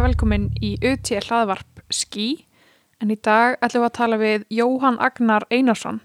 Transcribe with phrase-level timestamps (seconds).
[0.00, 2.46] hjartanlega velkomin í UT hlaðvarp Ski
[3.00, 6.00] en í dag ætlum við að tala við Jóhann Agnar Einarsson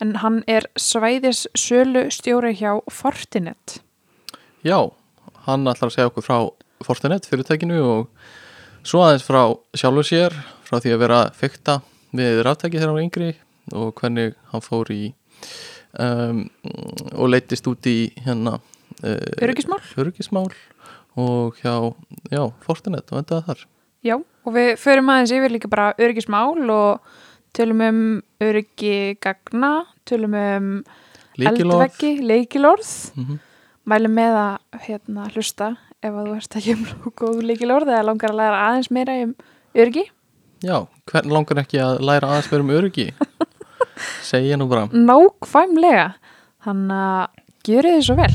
[0.00, 3.80] en hann er svæðis sölu stjóri hjá Fortinet.
[4.62, 4.90] Já,
[5.46, 6.38] hann ætlar að segja okkur frá
[6.84, 8.08] Fortinet fyrirtækinu og
[8.84, 9.42] svo aðeins frá
[9.74, 11.80] sjálfur sér, frá því að vera fykta
[12.14, 13.32] við ráttæki þegar hann var yngri
[13.74, 15.12] og hvernig hann fór í
[15.98, 16.46] um,
[17.16, 19.82] og leittist út í hérna uh, Öryggismál?
[19.98, 20.52] öryggismál
[21.18, 21.74] og hjá,
[22.30, 23.66] já, Fortinet og endaði þar.
[24.06, 27.12] Já, og við förum aðeins yfir líka bara öryggismál og
[27.56, 28.02] tölum um
[28.40, 30.72] öryggi gagna, tölum um
[31.40, 33.38] eldveggi, leikilorð, Mm
[33.88, 38.34] mælum með að hérna, hlusta ef að þú ert ekki um góð leikilorð eða langar
[38.34, 39.34] að læra aðeins meira um
[39.74, 40.06] öryggi.
[40.64, 40.76] Já,
[41.10, 43.08] hvern langar ekki að læra aðeins meira um öryggi?
[44.30, 44.86] Segja nú bara.
[44.92, 46.06] Nákvæmlega,
[46.64, 48.32] þannig að gjöru þið svo vel.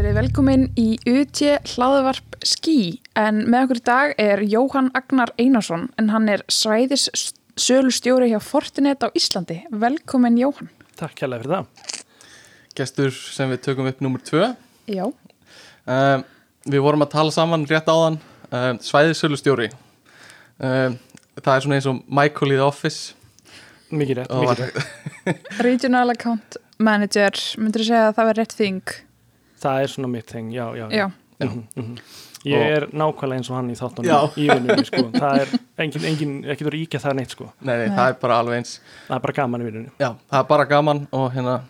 [0.00, 1.40] Verið velkomin í UT
[1.74, 7.02] hlaðvarp Ski en með okkur í dag er Jóhann Agnar Einarsson en hann er svæðis
[7.60, 9.58] sölustjóri hjá Fortinet á Íslandi.
[9.68, 10.70] Velkomin Jóhann.
[10.96, 11.98] Takk kærlega fyrir það.
[12.80, 14.48] Gestur sem við tökum upp nummer tvö.
[14.88, 15.04] Já.
[15.84, 16.24] Um,
[16.64, 18.16] við vorum að tala saman rétt áðan
[18.48, 20.96] um, svæðisölustjóri um,
[21.42, 23.12] það er svona eins og Michael í The Office
[23.92, 24.82] Mikið rétt, mikið rétt.
[25.68, 28.98] Regional Account Manager, myndur þú segja að það var rétt þing?
[29.60, 30.86] Það er svona mitt þeng, já, já.
[30.90, 31.06] Já.
[31.40, 31.96] Mhm, mhm.
[32.44, 34.18] Ég Og- er nákvæmlega eins og hann í þáttunum Já.
[34.40, 35.02] í vinnunni, sko.
[35.12, 35.48] Það er
[35.84, 37.48] engin, engin, ekki þú ríkja það neitt, sko.
[37.60, 37.96] nei, nei, Nei.
[37.98, 38.72] það er bara alveg eins
[39.08, 39.90] Það er bara gaman í vinnunni.
[40.00, 41.60] já, það er bara gaman og hérna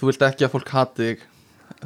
[0.00, 1.20] þú vilt ekki að fólk hati þig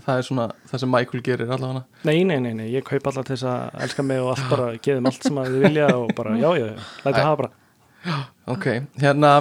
[0.06, 3.24] það er svona það sem Michael gerir allavega Nei, nei, nei, nei, ég kaup alltaf
[3.28, 6.14] til þess að elska mig og allt bara, geðum allt sem að þið vilja og
[6.16, 8.24] bara, já, já, já, læta hafa bara.
[8.48, 8.66] ok,
[9.04, 9.32] hérna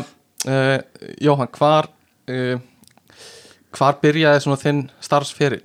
[0.47, 0.77] uh,
[1.21, 1.87] Jóhann, hvar
[2.27, 2.59] uh,
[3.75, 5.63] hvar byrjaði svona þinn starfsferill?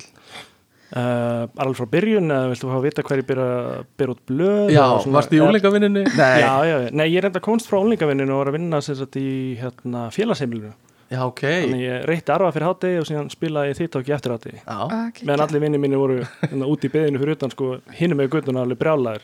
[0.91, 4.71] Uh, alveg frá byrjun, eða viltu fá að vita hverju byrja, byrja út blöð?
[4.75, 6.01] já, svona- varstu í úlingavinninni?
[6.17, 8.81] nei, Já, já, já, nei, ég er enda komst frá ólingavinninu og var að vinna
[8.83, 10.73] satt í hérna, félagsheimilinu.
[11.11, 14.59] já, ok Þannig ég reytti arfa fyrir hátegi og síðan spilaði ég þittóki eftir hátegi.
[14.67, 15.25] já, Okay.
[15.31, 18.65] meðan allir vinni mínu voru hérna, út í beðinu fyrir utan sko, hinum með guttuna
[18.65, 19.21] alveg brjálæður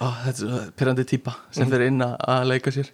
[0.00, 1.72] Ó, þetta er pyrrandi típa sem Mhm.
[1.74, 2.90] fyrir inn að- að leika sér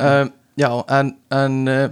[0.00, 1.88] um, Já, en, en uh,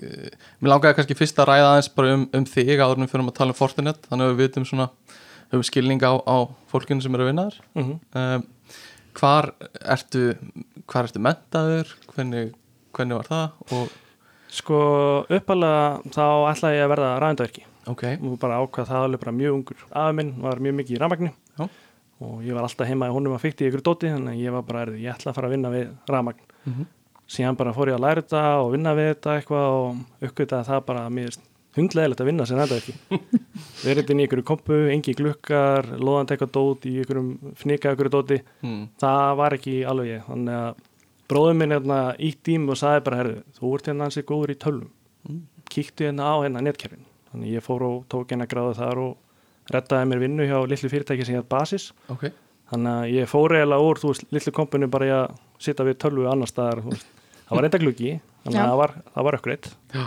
[0.00, 3.28] mér langaði kannski fyrst að ræða aðeins bara um, um þig áður en við fyrir
[3.28, 4.88] að tala um Fortinet þannig að við vitum svona
[5.52, 6.36] höfum skilning á, á
[6.72, 7.58] fólkinu sem eru að vinna þar.
[7.76, 7.98] Mm -hmm.
[8.20, 8.48] um,
[9.12, 9.50] Hvar
[9.84, 10.22] ertu
[10.88, 12.54] hvar ertu mentaður hvernig,
[12.96, 13.76] hvernig var það?
[13.76, 13.92] Og,
[14.52, 14.78] sko
[15.28, 19.58] uppalega þá ætlaði ég að verða ræðindaverki ok, og bara ákvað það alveg bara mjög
[19.58, 21.32] ungur afi minn var mjög mikið í rafmagni.
[21.58, 21.68] Já.
[22.22, 24.54] og ég var alltaf heima í honum að fykti í ykkur dóti þannig að ég
[24.54, 26.44] var bara, erði, ég ætla að fara að vinna við rafmagn.
[26.64, 26.74] Mm
[27.32, 30.84] síðan bara fór ég að læra þetta og vinna við þetta eitthvað og uppgötaði það
[30.90, 31.38] bara að mér
[31.76, 32.94] hundleðilegt að vinna sem ræðindaverki
[33.86, 38.40] verið inn í ykkur kompu, engi glukkar loðandi eitthvað dót í ykkurum fnika ykkur dóti.
[38.64, 40.26] Mm, það var ekki alveg ég.
[40.26, 40.82] Þannig að
[41.32, 44.52] bróður minn hérna ítt í mig og sagði bara herðu, þú ert hérna hansi góður
[44.52, 44.92] í tölvum.
[45.22, 45.42] Mm.
[45.72, 47.06] kíktu hérna á hérna netkerfin.
[47.32, 51.24] Þannig ég fór og tók hérna gráðu þar og rettaði mér vinnu hjá litlu fyrirtæki
[51.24, 51.92] sem hér Basis.
[52.12, 52.28] Ok.
[52.72, 55.98] Þannig að ég fór eiginlega úr, þú veist, litlu kompinu bara í að sitja við
[56.02, 57.21] tölvu annar staðar þú veist.
[57.52, 58.14] Það var enda gluggi,
[58.46, 60.06] þannig að það var, það var ökkreitt Já.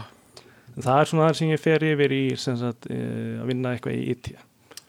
[0.75, 2.97] það er svona það sem ég fer yfir í sem sagt, e,
[3.43, 4.33] að vinna eitthvað í IT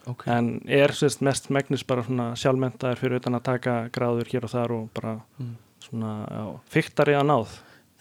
[0.07, 4.45] Ok, en er sérst, mest megnis bara svona sjálfmentaður fyrir utan að taka gráður hér
[4.47, 5.57] og þar og bara Mm.
[5.83, 7.57] svona já, fyktari að náð?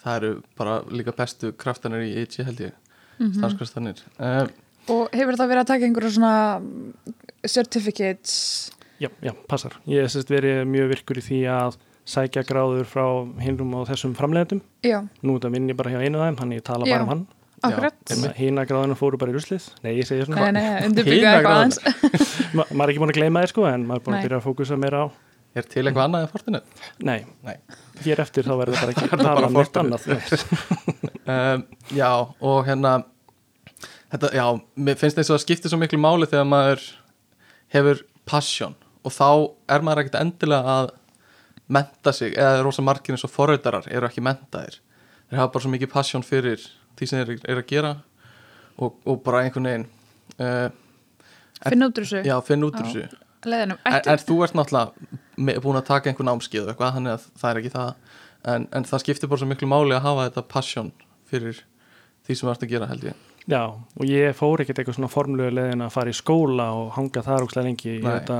[0.05, 2.75] Það eru bara líka bestu kraftanir í EG held ég.
[3.17, 4.49] Mm starfskraftanir um,
[4.93, 6.33] Og hefur það verið að taka einhverja svona
[7.47, 8.71] certificates?
[9.01, 13.05] já, já, passar, ég hef sérst verið mjög virkur í því að sækja gráður frá
[13.41, 14.61] hinum og þessum framleiðendum.
[14.85, 16.95] Já, nú þetta vinn ég bara hjá einu af þeim, þannig ég tala Já.
[16.97, 17.25] bara um hann.
[18.37, 19.69] hína gráðunum fóru bara í ruslið.
[19.81, 20.51] Nei, ég segi svona,
[21.55, 21.79] aðeins.
[22.57, 24.41] Ma maður er ekki búin að gleyma þér sko en maður er búin að byrja
[24.41, 25.07] að fókusa meira á
[25.55, 26.79] er til eitthvað annað en Fortinet?
[26.99, 27.55] nei, Nei.
[28.03, 30.07] Hér eftir þá verður það bara ekki að bara tala um annað.
[31.25, 31.61] Um,
[31.95, 32.09] Já,
[32.43, 32.91] og hérna
[34.11, 34.45] þetta, já,
[34.87, 36.83] mér finnst eins og það skiptir svo miklu máli þegar maður
[37.73, 38.75] hefur passion
[39.05, 39.29] og þá
[39.75, 40.91] er maður ekkert endilega að
[41.67, 44.79] menta sig, eða rosa margir eins og forröydarar eru ekki mentaðir
[45.29, 46.61] þeir hafa bara svo mikið passion fyrir
[46.95, 47.93] því sem þeir eru að gera
[48.77, 49.87] og, og bara einhvern veginn
[50.39, 50.69] uh,
[51.65, 52.21] Finna út úr þessu.
[52.27, 53.21] já, finna út úr þessu.
[53.45, 57.49] En, en þú ert náttúrulega búin að taka einhvern námskið og eitthvað, þannig að það
[57.49, 57.91] er ekki það.
[58.53, 60.91] En, en það skiptir bara svo miklu máli að hafa þetta passion
[61.29, 61.61] fyrir
[62.25, 63.23] því sem þú ert að gera held ég.
[63.45, 67.23] Já, og ég fór ekkert eitthvað svona formlegu leðin að fara í skóla og hanga
[67.25, 67.95] þar úkslega lengi.
[67.99, 68.15] Ég Nei.
[68.17, 68.39] þetta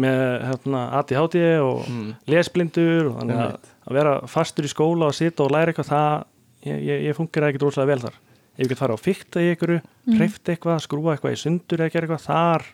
[0.00, 2.06] með hérna, ADHD og mm.
[2.32, 6.24] lesblindur og þannig að, að vera fastur í skóla og sita og læra eitthvað það,
[6.66, 8.16] ég, ég, ég fungir ekkert rosalega vel þar.
[8.54, 9.76] Ef ég get fara á fykta í ykkur
[10.14, 12.66] hreift eitthvað, skrúa eitthvað í sundur eða gera eitthvað, þar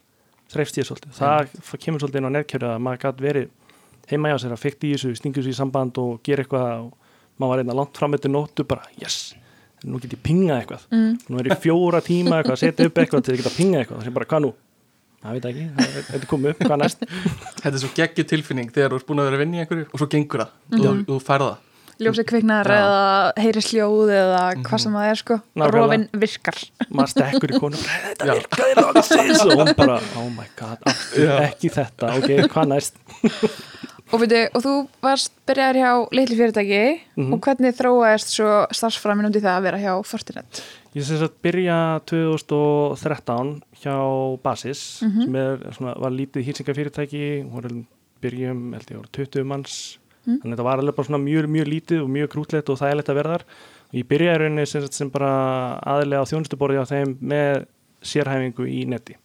[0.51, 1.13] þreifst ég svolítið.
[1.17, 1.53] Það
[1.85, 3.51] kemur svolítið inn á netkjöru að maður gæti verið
[4.11, 7.13] heima hjá sér að fykta í þessu stingu sér í samband og gera eitthvað og
[7.41, 9.35] maður var einna langt fram eftir nóttu bara, yes,
[9.87, 10.89] nú get ég pingað eitthvað.
[10.93, 11.13] Mm.
[11.29, 14.01] nú er ég fjóra tíma eitthvað að setja upp eitthvað til að geta pingað eitthvað,
[14.01, 14.53] það sé bara, hvað nú?
[15.21, 17.03] Það veit ekki, er- þetta komið upp, hvað næst?
[17.61, 19.89] Þetta er svo geggju tilfinning þegar þú ert búin að vera að vinna í einhverju
[19.91, 21.59] og svo gengur það, þú, þú færð það
[22.01, 22.77] ljósið kviknar Já.
[22.81, 25.75] eða heyri sljóð eða hvað sem það er sko Nákvæmlega.
[25.77, 26.59] rofin virkar
[26.91, 28.35] maður stekkur í konu þetta Já.
[28.41, 30.79] virkaði loksins og hún bara, oh my god,
[31.45, 32.97] ekki þetta ok, hvað næst?
[34.11, 34.75] og, veitu, og þú
[35.05, 36.83] varst byrjaðar hjá litli fyrirtæki
[37.21, 37.33] Mhm.
[37.37, 40.63] og hvernig þróaðist svo starfsframin undir það að vera hjá Fortinet
[40.97, 43.95] Ég sem sagt byrja 2013 hjá
[44.43, 45.23] Basis Mhm.
[45.25, 47.85] sem er, svona, var lítið hýrsingafyrirtæki voru
[48.21, 49.99] byrjum, held ég, voru 20 manns
[50.31, 50.39] Mm.
[50.43, 53.11] þannig að þetta var alveg bara svona mjög, mjög lítið og mjög krútlegt og þægilegt
[53.11, 53.45] að vera þar.
[53.91, 55.33] Og ég byrjaði í rauninni sem, sem bara
[55.83, 57.67] aðilega á þjónustuborði á þeim með
[58.07, 59.17] sérhæfingu í netti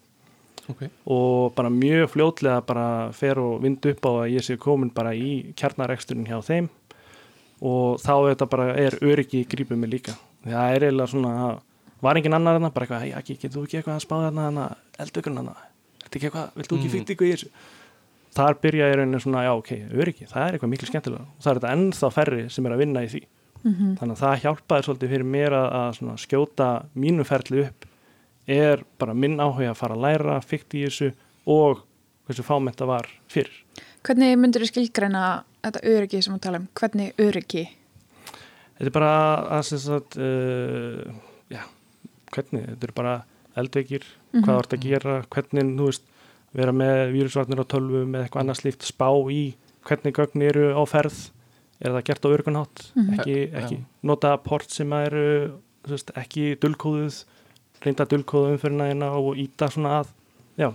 [0.69, 0.89] okay.
[1.05, 5.13] og bara mjög fljótlega bara fer og vind upp á að ég sé komin bara
[5.15, 6.71] í kjarnareksturinn hjá þeim.
[7.65, 10.17] Og þá þetta bara er öryggi í grípum mig líka.
[10.43, 11.35] Það er eiginlega svona,
[12.03, 12.73] var engin annar þarna?
[12.75, 14.65] Bara eitthvað, hei, getur þú ekki eitthvað að spáða þarna?
[15.05, 15.55] Eldaukurinn þarna,
[16.03, 16.95] þetta ekki eitthvað vilt þú ekki Mm.
[16.97, 17.49] fyrta ykkur í þessu
[18.35, 21.51] þar byrja ég rauninni svona, já, ok, öryggi það er eitthvað miklu skemmtilega og það
[21.51, 23.25] er þetta ennþá færri sem er að vinna í því.
[23.65, 27.87] Mm þannig að það hjálpaði svolítið fyrir mér að, skjóta mínu ferli upp.
[28.45, 31.13] Er bara minn áhuga að fara að læra, fyrkt í þessu
[31.49, 31.81] og
[32.27, 33.49] hversu fámenta var fyrr.
[34.05, 36.67] hvernig myndur þú skilgreina þetta öryggi sem þú tala um?
[36.77, 37.63] Hvernig öryggi?
[38.77, 39.13] Þetta er bara
[39.57, 41.15] að sem sagt, uh,
[41.49, 41.63] já,
[42.35, 43.15] hvernig, þetta er bara
[43.55, 44.05] eldveikir,
[44.35, 46.05] hvað þú ert að gera, hvernig, þú veist,
[46.55, 49.41] vera með vírusvarnir á tölvum eða eitthvað annað slíkt, spá í
[49.85, 51.17] hvernig gögn eru á ferð,
[51.83, 53.19] er það gert á örgunhátt, Mhm.
[53.19, 53.59] ekki, Já.
[53.61, 57.23] ekki nota port sem eru, veist, ekki dulkóðuð,
[57.83, 60.07] reynda dulkóðuð umfyrirna hérna og íta svona að,
[60.57, 60.71] já,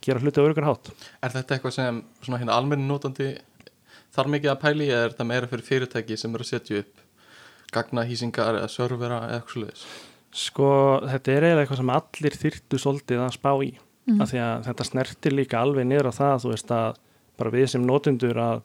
[0.00, 0.90] gera hluti á örgunhátt.
[1.22, 3.38] Er þetta eitthvað sem svona hérna almenni notandi
[4.16, 6.96] þarf mikið að pæli eða er þetta meira fyrir fyrirtæki sem eru að setja upp
[7.72, 9.84] gagnahýsingar eða servera eða eitthvað sluðis?
[10.32, 10.66] Sko,
[11.06, 13.70] þetta er eiginlega eitthvað sem allir þyrtu svolítið að spá í
[14.06, 14.20] Mhm.
[14.22, 16.94] af því að þetta snertir líka alveg niður á það þú veist að
[17.38, 18.62] bara við sem notendur að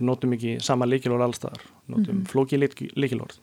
[0.00, 2.26] notum ekki sama líkilorð allstaðar notum mm Mhm.
[2.30, 2.56] flóki
[2.96, 3.38] líkilorð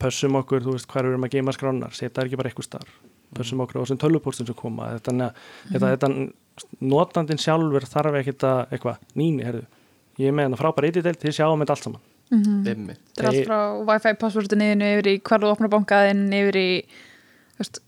[0.00, 2.88] pössum okkur, þú veist, hvað við erum að geima skránar setja ekki bara eitthvað starf
[3.34, 5.32] pössum okkur á þessum tölvupóstum sem koma þetta, mm
[5.72, 6.32] þetta, þetta,
[6.80, 9.66] notandin sjálfur þarf ekki þetta eitthvað nýni, herðu,
[10.18, 12.00] ég er með hennar frábæra eitidelt, þið sjáum þetta allt saman.
[12.30, 12.64] Mm -hmm.
[12.64, 16.84] Þetta er allt Þeir- frá wifi passvörðinniðinu yfir í hvar þú opnar bankaðinn yfir í
[17.56, 17.80] þú veist,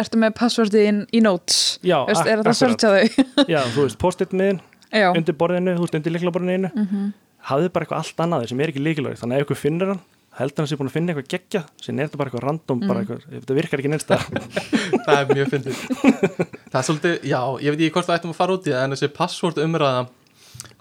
[0.00, 1.58] ertu með passvörðin í notes?
[1.84, 3.04] Já, Þú veist, er þetta að sörtja þau?
[3.54, 4.60] Já, þú veist, post-it miðin
[4.94, 7.12] já, undir borðinu, þú veist, undir líklaborðinu mm
[7.44, 9.98] hafði bara eitthvað allt annað sem er ekki líkilvæg þannig að ef ykkur finnur hann
[10.38, 12.94] heldur hann sé búin að finna eitthvað geggja sem er þetta bara eitthvað random bara
[12.94, 13.02] Mm.
[13.02, 14.16] eitthvað, ef þetta virkar ekki neinsta
[15.04, 15.82] Það er mjög fyndið.
[16.72, 18.86] Það er svolítið, já, ég veit ekki hvort það ættum að fara út í það
[18.86, 20.00] en þessi password umræða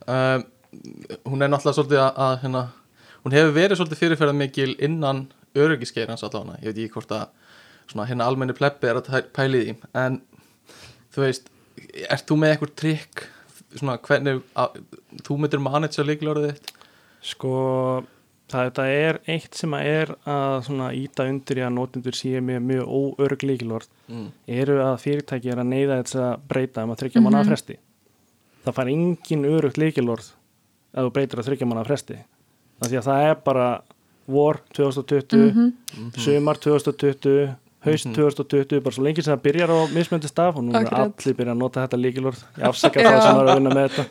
[0.07, 0.45] um,
[1.33, 2.63] hún er náttúrulega svolítið að, að hérna,
[3.25, 5.21] hún hefur verið svolítið fyrirferðar mikil innan
[5.59, 7.27] öryggiskeirans allavega, ég veit ekki hvort að
[7.91, 9.75] svona hérna almenni plebbi er að pæli því.
[9.93, 10.21] En
[11.13, 11.49] þú veist
[12.09, 13.27] ert þú með eitthvað trikk?
[13.73, 14.81] Svona hvernig að,
[15.25, 16.73] þú myndir manage líkilorðið þitt?
[17.23, 17.53] Sko
[18.53, 22.41] það þetta er eitt sem að er að svona íta undir í að notendur sé
[22.43, 24.27] með mjög óörg líkilorð mm.
[24.59, 27.49] eru að fyrirtæki er að neyða þess að breyta um að þryggja manna Mhm.
[27.49, 27.77] fresti.
[28.63, 30.27] Það fær engin örugt líkilorð
[30.93, 32.19] ef þú breytir að þryggja manna fresti.
[32.83, 33.67] Af því að það er bara
[34.27, 35.73] vor 2020 Mhm.
[36.17, 38.15] sumar 2020 haust Mhm.
[38.15, 41.51] 2020, bara svo lengi sem það byrjar á mismöndi staf og nú er allir byrja
[41.53, 43.09] að nota þetta líkilorð ég afsaka Já.
[43.11, 44.05] það sem er að vinna með þetta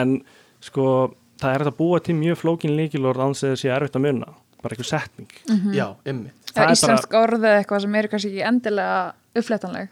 [0.00, 0.22] en
[0.60, 4.02] sko það er að búa til mjög flókin líkilorð án þess að sé erfitt að
[4.06, 4.26] munna
[4.62, 5.74] bara einhver setning Mhm.
[5.74, 9.88] Já, emmi það er íslensk orð eða eitthvað sem eru kannski ekki endilega uppflettanleg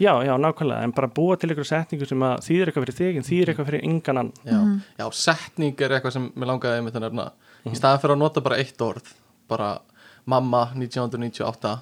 [0.00, 3.16] já, já, nákvæmlega, en bara búa til einhver setningu sem að þýðir eitthvað fyrir þig
[3.16, 4.80] en þýðir eitthvað fyrir engan annan já, Mhm.
[4.98, 7.30] já, setning er eitthvað sem mér langaði einmitt að nefna
[7.66, 9.12] í staðan fyrir að nota bara eitt orð
[9.48, 9.78] bara
[10.26, 11.80] mamma 1998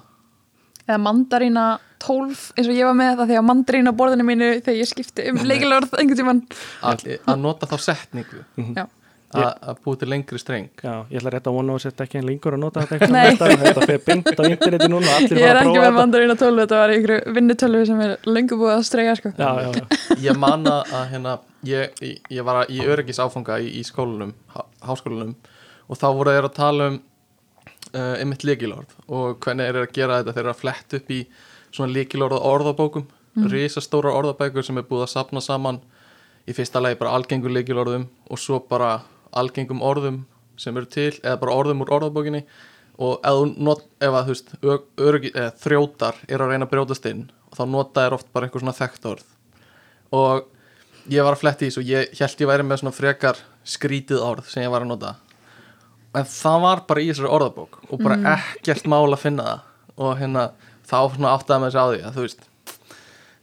[0.89, 1.65] eða mandarína
[1.99, 4.89] 12 eins og ég var með það því að mandarína á borðinu mínu þegar ég
[4.89, 8.45] skipti um leikilorð að að nota þá setningu.
[8.57, 8.79] Mhm.
[8.79, 8.87] Já.
[9.29, 10.69] að að búið til lengri streng.
[10.81, 13.09] Já, ég ætla rétt að vona að setja ekki en lengur að nota þetta
[13.61, 16.63] þetta fyrir beint á interneti núna og allir ég er að ekki með mandarína 12
[16.63, 19.33] þetta var ykkur vinnutölvi sem er löngu búið að streyja sko.
[19.37, 21.35] Já, já, já, ég manna að hérna
[21.69, 25.35] ég, ég, ég var í öryggis áfanga í, í skólanum, há, háskólanum
[25.89, 26.99] og þá voru þeir að tala um
[27.93, 31.13] uh, einmitt líkilorð og hvernig þeir eru að gera þetta, þeir eru að fletta upp
[31.15, 31.21] í
[31.69, 33.47] svona líkilorð orðabókum mm.
[33.51, 35.79] risastóra orðabækur sem er búið að sapna saman.
[36.49, 38.99] Í fyrsta lagi bara algengur líkilorðum og svo bara
[39.37, 40.23] algengum orðum
[40.59, 42.43] sem eru til eða bara orðum úr orðabókinni.
[42.99, 43.23] Og
[43.63, 47.61] not, ef að veist ör, örgi, eða, þrjótar er að reyna að brjótast inn þá
[47.69, 49.29] nota er oft bara einhver svona þekkt orð.
[50.11, 50.49] Og
[51.13, 54.25] ég var að fletti í þessu og ég held ég væri með svona frekar skrítið
[54.25, 55.15] orð sem ég var að nota
[56.15, 59.65] en það var bara í þessari orðabók og bara ekkert mál að finna það.
[59.99, 60.45] Og hérna
[60.89, 62.47] þá svona áttaði með þessi á því að þú veist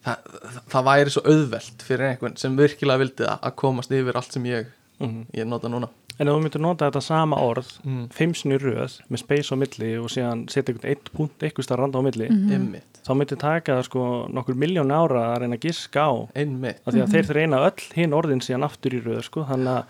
[0.06, 4.18] það, það, það væri svo auðvelt fyrir einhvern sem virkilega vildi það að komast yfir
[4.20, 5.26] allt sem ég, Mhm.
[5.37, 5.90] ég nota núna.
[6.16, 8.06] En ef þú myndir nota þetta sama orð mm.
[8.08, 12.00] í röð með space á milli og síðan setja einhvern eitt punkt eitthvað stað randa
[12.00, 16.12] á milli einmitt, þá myndir taka sko nokkur miljón ára að reyna að giska á.
[16.35, 16.80] Einmitt.
[16.87, 19.85] Af því að þeir reyna öll hinn orðin síðan aftur í röð sko þannig að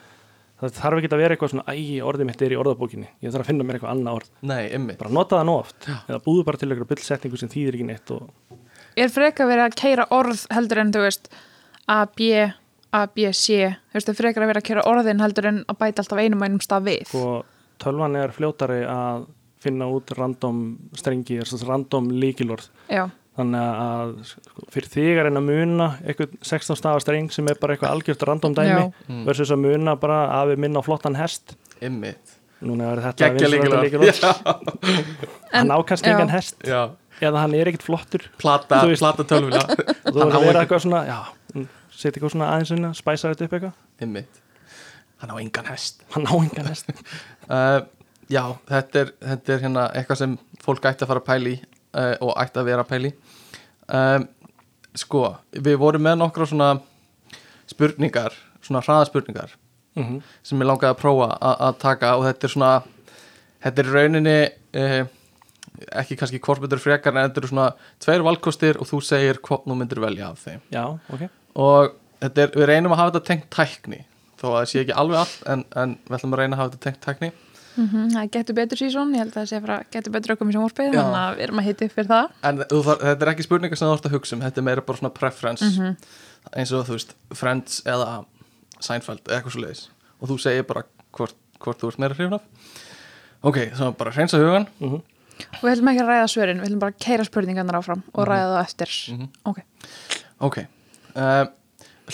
[0.60, 3.08] það þarf ekki að vera eitthvað svona æ, orðið mitt er í orðabókinni.
[3.22, 4.30] Ég þarf að finna mér eitthvað annað orð.
[4.48, 5.88] Nei, bara nota það nú oft.
[6.06, 8.30] Eða búðu bara til eitthvað bullsetningu sem þýðir ekki neitt og
[8.96, 11.26] Er frekar verið að keira orð heldur en þú veist
[11.92, 12.30] A, B,
[12.96, 13.66] A, B, C?
[13.92, 16.40] Þú veist, er frekar að vera að keira orðin heldur en að bæta alltaf einum
[16.40, 17.02] og einum stað við?
[17.10, 17.34] Sko,
[17.82, 19.26] tölvan er fljótari að
[19.60, 20.62] finna út random
[20.96, 23.04] strengi, random líkilorð Já,
[23.36, 27.58] þannig að sko, fyrir þig að reyna að muna eitthvað 16 stafa streng sem er
[27.60, 28.84] bara eitthvað algjört random dæmi Já.
[29.10, 29.22] Mm.
[29.28, 31.56] versus að muna bara að við minna á flottan hest.
[31.80, 32.36] Einmitt.
[32.64, 35.10] Núna er þetta geggja vinsælasta líkilega lykilorð.
[35.52, 36.80] hann ákast engan hest já,
[37.20, 38.24] eða hann er ekkit flottur.
[38.40, 39.60] Plata, plata tölvuna.
[40.06, 41.02] Og þú verður að vera ekki- eitthvað svona
[41.96, 43.76] setja eitthvað svona aðeins sinna spæsa þetta upp eitthvað.
[44.04, 44.40] Einmitt,
[45.20, 46.00] hann á engan hest.
[46.16, 46.92] Hann á engan hest.
[47.46, 47.78] Uh,
[48.26, 50.32] já, þetta er, þetta er hérna eitthvað sem
[50.64, 51.52] fólk ætti að fara að pæli
[51.94, 53.12] uh, og ætti að vera að pæli.
[53.86, 54.26] Um,
[54.96, 56.70] sko, við vorum með nokkra svona
[57.70, 59.54] spurningar svona hraðaspurningar
[59.96, 62.72] mm sem ég langaði að prófa að taka og þetta er svona
[63.64, 64.36] þetta er rauninni
[64.80, 65.06] uh,
[66.00, 67.68] ekki kannski hvort myndir frekar en þetta eru svona
[68.02, 70.60] tveir valkostir og þú segir hvort nú myndir velja af þeim.
[70.72, 71.24] Já, ok.
[71.60, 74.00] Og er, við reynum að hafa þetta tengt tækni
[74.36, 76.72] þó að það sé ekki alveg allt en, en við ætlum að reyna að hafa
[76.74, 77.32] þetta tengt tækni
[77.76, 80.56] mm það getur betur sísón Ég held að það sé að getur betur ökkum í
[80.56, 80.92] sjónvarpið.
[80.96, 82.30] Þannig að við erum að hitti fyrir það.
[82.42, 84.66] En þú, þar, þetta er ekki spurningar sem þú ert að hugsa um þetta er
[84.68, 85.72] meira bara svona preference
[86.54, 88.24] eins og þú veist, Friends eða
[88.80, 89.84] Seinfeld eða eitthvað svo leiðis
[90.20, 90.84] og þú segir bara
[91.16, 92.48] hvort, hvort þú ert meira hrifun af.
[93.46, 95.02] Ok, þá bara hreinsa hugan mm
[95.36, 98.28] Og við ætlum ekki að ræða svörin, við ætlum bara að keira spurningarnar áfram og
[98.28, 98.92] ræða það eftir.
[99.12, 99.26] Mhm.
[99.50, 99.58] Ok,
[100.48, 100.56] ok
[101.16, 101.44] uh,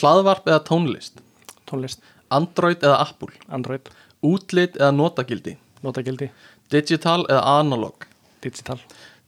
[0.00, 1.22] hlaðvarp eða tónlist?
[1.70, 2.02] Tónlist,
[2.34, 3.30] Android eða Apple?
[3.52, 3.90] Android,
[4.22, 5.56] útlit eða notagildi?
[5.82, 6.30] Notagildi,
[6.70, 8.06] digital eða analog?
[8.42, 8.78] Digital.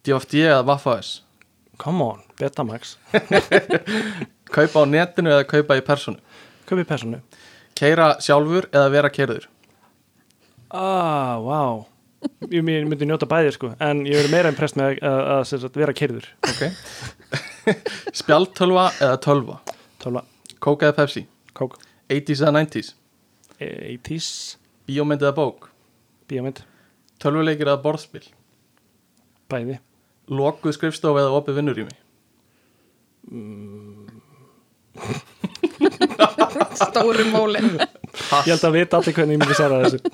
[0.04, 1.16] DFD eða Waffas
[1.78, 2.98] come on, Betamax.
[4.54, 6.20] Kaupa á netinu eða kaupa í personu?
[6.68, 7.18] Köpið personu.
[7.74, 9.48] Keira sjálfur eða vera keirður
[10.74, 11.84] ah, wow.
[12.48, 13.72] Ég myndi njóta bæði sko.
[13.82, 16.62] En ég verður meira impressed með að, að, sagt, vera kyrður ok.
[18.20, 19.60] Spjaltölva eða tölva?
[20.02, 20.24] Tölva,
[20.62, 21.24] Coke eða Pepsi?
[21.54, 21.76] Kók,
[22.10, 22.94] 80s eða 90s
[23.60, 24.30] 80s
[24.88, 25.68] bíómynd eða bók?
[26.30, 26.58] Bíómynd,
[27.22, 28.24] tölvuleikir eða borðspil?
[29.52, 29.76] Bæði.
[30.32, 31.94] Lokuð skrifstof eða opið vinnurými?
[36.74, 37.70] Stóri mólin
[38.44, 39.98] ég held að vita allir hvernig ég myndi svara þessu.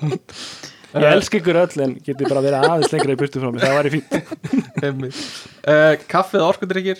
[0.91, 3.77] Ég elsk ykkur öll en geti bara verið aðeins lengra í burtu frá mig, það
[3.77, 4.11] væri fínt.
[5.61, 6.99] Uh, kaffi eða orkudrykkir?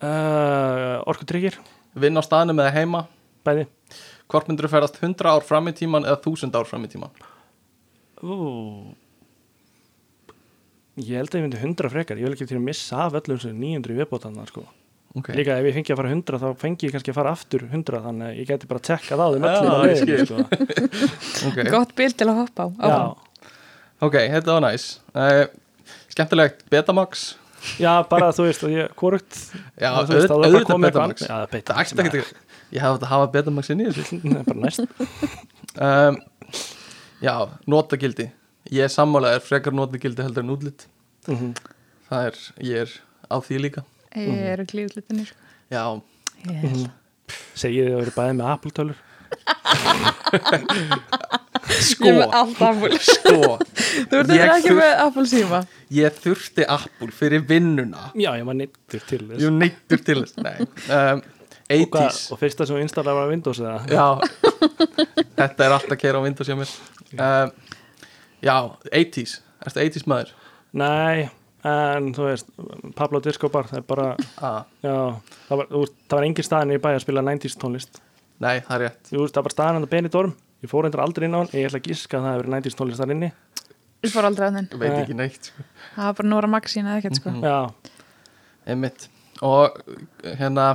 [0.00, 1.54] Uh, orkutryggir,
[1.92, 3.04] vinn á staðnum eða heima?
[3.44, 3.68] Bæði
[4.32, 7.12] hvort myndur þú ferðast 100 ár fram í tíman eða 1000 ár fram í tíman
[8.24, 8.36] Ú.
[10.96, 13.36] ég held að ég myndi 100 frekar, ég vil ekki til að missa af öllum
[13.36, 14.64] þessu 900 í viðbótanna sko.
[15.20, 17.66] ok, líka ef ég fengi að fara 100 þá fengi ég kannski að fara aftur
[17.68, 18.84] 100 þannig að ég geti bara
[19.60, 20.26] öllum á ég leiðinni, skil.
[20.26, 20.36] sko.
[21.50, 22.98] ok, Gott bil til að hoppa á.
[24.04, 24.86] Ok, þetta var næs.
[25.16, 25.44] Uh,
[26.12, 27.30] skemmtilegt Betamax.
[27.80, 29.38] Já, bara þú veist að ég, hvorugt
[29.80, 31.24] já, er auðvitað Betamax.
[31.24, 31.62] það ætti
[32.04, 32.24] ekki
[32.74, 34.16] ég hef þetta að hafa betamax inn í þessu.
[34.24, 34.80] Það er bara næst.
[35.76, 36.14] Um,
[37.22, 37.34] já,
[37.66, 38.26] notagildi.
[38.74, 40.82] Ég sammála er frekar notagildi heldur en útlitt
[41.28, 41.52] mm -hmm.
[42.10, 42.90] það er, ég er
[43.30, 43.82] á því líka.
[44.14, 44.30] Mhm.
[44.30, 45.32] Ég er ekki útlittinir
[45.70, 46.00] já.
[46.46, 46.90] Yeah.
[47.54, 48.96] segir þið að það eru bæðið með apultölur
[51.88, 52.06] sko.
[53.00, 53.58] sko.
[54.10, 54.78] Þú verður ekki þur...
[54.78, 58.02] með Apple síma ég þurfti Apple fyrir vinnuna.
[58.14, 59.40] Já ég var neittur til þess.
[59.40, 60.34] Ég var neittur til þess.
[60.90, 61.22] Um,
[61.66, 64.06] 80's og, hvað, og fyrsta sem installaði var Windows Já,
[65.40, 66.76] þetta er alltaf kera á Windows hjá mér.
[67.16, 67.74] Uh,
[68.44, 68.56] Já,
[68.92, 70.32] 80's Erstu 80's maður?
[70.76, 71.28] Nei,
[71.66, 72.50] en þú veist
[72.98, 74.08] Pablo Disco Bar, það er bara
[74.44, 74.64] ah.
[74.84, 74.96] já,
[75.48, 75.70] það var,
[76.12, 78.02] var engin staðin í bæ að spila 90's tónlist.
[78.42, 79.14] Nei, það er rétt.
[79.14, 81.78] Jú, það var staðin að Benidorm Ég fór hendur aldrei inn á hann, ég ætla
[81.82, 83.28] að gíska að það hefur 90's tónlist þar inni.
[84.04, 85.64] Ég fór aldrei að henn Ég veit ekki neitt sko.
[85.94, 87.32] Það var bara Nora Maxín eða ekkert sko.
[87.32, 87.46] Mm -hmm.
[87.46, 87.92] Já.
[88.72, 89.08] Einmitt.
[89.42, 89.76] Og
[90.40, 90.66] hérna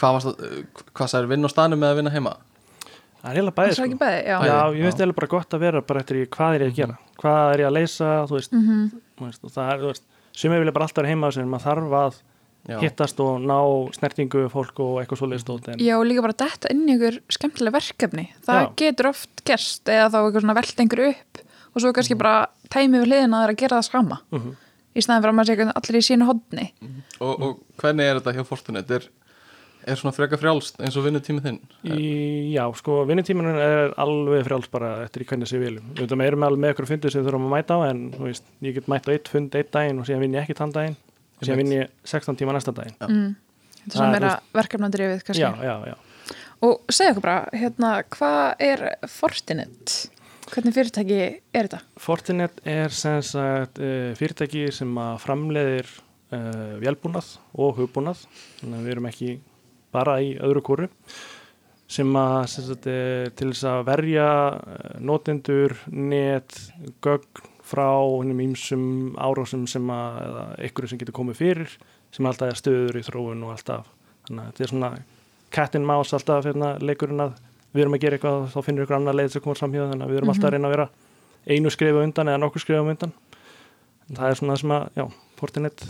[0.00, 0.64] hvað varst það,
[0.96, 2.32] hvað sagður, vinna á staðnum eða vinna heima?
[3.20, 3.98] það er heila bæði er sko.
[4.00, 4.36] beði, já.
[4.40, 5.04] Já, Bæði, ég finnst já.
[5.04, 7.68] eða bara gott að vera bara eftir hvað er ég að gera, hvað er ég
[7.68, 8.90] að leysa þú veist, Mhm.
[9.18, 11.66] þú veist og það er, þú veist, sumir vilja bara alltaf vera heima en maður
[11.68, 12.14] þarf að
[12.68, 12.78] Já.
[12.80, 13.56] hittast og ná
[13.96, 17.20] snertingu fólk og eitthvað svoleiðist mm en Já, og líka bara detta inn í ykkur
[17.32, 18.26] skemmtileg verkefni.
[18.44, 18.72] Það Já.
[18.76, 21.38] getur oft gerst eða þá eitthvað svona velt einhverju upp
[21.74, 24.20] og svo kannski bara tæmi við hliðina að það er að gera það sama.
[24.32, 24.56] Mhm.
[24.96, 26.72] Í staðin fyrir að maður sé allir í sínu hodni.
[27.20, 29.08] og, og hvernig er þetta hjá Fortinet er,
[29.86, 32.08] er svona freka frjálst eins og vinnutími þinn Í,
[32.54, 35.86] já, sko, vinnutímanun er alveg frjáls bara eftir í hvernig við viljum.
[35.94, 38.26] Við veitum, erum alveg með ykkur fundur sem við þurfum að mæta á en þú
[38.26, 40.74] veist, ég get mætt á eitt fund eitt daginn og síðan vinn ég ekki þann
[40.76, 40.98] daginn
[41.40, 42.96] og síðan vinn ég 16 tíma næsta daginn.
[43.00, 43.34] Mm.
[43.80, 45.44] Þetta er svona er, meira verkefnadrifið kannski.
[45.44, 46.36] Já, já, já.
[46.60, 49.94] Og segja okkur bara, hérna, hvað er Fortinet?
[50.50, 51.18] Hvernig fyrirtæki
[51.54, 51.78] er þetta?
[52.00, 55.88] Fortinet er sem sagt uh, fyrirtæki sem að framleiðir
[56.34, 58.24] uh, vélbúnað og hugbúnað
[58.58, 59.30] þannig að við erum ekki
[59.94, 60.88] bara í öðru kóru
[61.90, 66.54] sem að sem sagt, uh, til þess að verja uh, notendur, net,
[67.02, 67.86] gögn frá
[68.22, 71.74] ímsum árásum sem að eða einhverju sem getur komið fyrir
[72.10, 73.90] sem alltaf er stöður í þróun og alltaf.
[74.26, 74.90] Þannig að þetta er svona
[75.54, 77.36] cat and mouse alltaf hérna, leikurinn að
[77.70, 80.12] við erum að gera eitthvað þá finnur ykkur annar leið sem komur samhjóð þannig að
[80.12, 80.88] við erum alltaf að reyna að vera
[81.46, 83.14] einu skrifa undan eða nokkur skrifa undan.
[84.08, 85.04] En það er svona það sem að, já,
[85.40, 85.86] Fortinet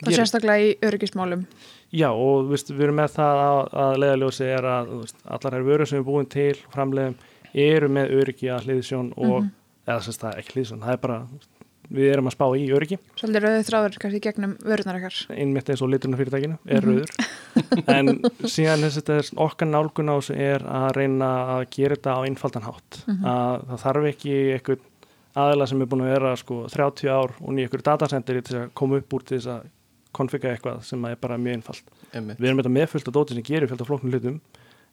[0.00, 0.16] Gerir.
[0.20, 1.44] sérstaklega í öryggismálum.
[1.90, 5.68] Já, og veist, við erum með það að, að leiðaljósi er að veist, allar þær
[5.68, 7.16] vörur sem við búum til og framleiðum
[7.66, 9.48] eru með öryggi að hliðsjón og,
[9.86, 11.16] eða þess að það er ekki hliðsjón, það er bara,
[11.90, 15.16] við erum að spá í öryggi, Svolítið rauðið þráður kannski gegnum vörunar ykkar.
[15.34, 17.14] einmitt eins og liturna fyrirtækinu er rauður,
[17.96, 18.12] en
[18.46, 22.68] síðan þess að okkar nálgun á þessu er að reyna að gera þetta á einfaldan
[22.68, 24.86] hátt, að það þarf ekki eitthvað
[25.40, 28.72] aðila sem er búin að vera sko 30 ár og nýja ykkur datasenderi til að
[28.78, 29.68] koma upp úr til þess að
[30.16, 31.94] konfiga eitthvað sem er bara mjög einfalt.
[32.10, 32.40] Einmitt.
[32.40, 34.40] Við erum þetta með fullt af dóti sem gerir fullt af flóknum hlutum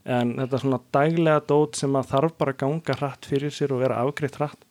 [0.08, 3.82] en þetta svona daglega dót sem að þarf bara að ganga hratt fyrir sér og
[3.84, 4.67] vera afgreitt hratt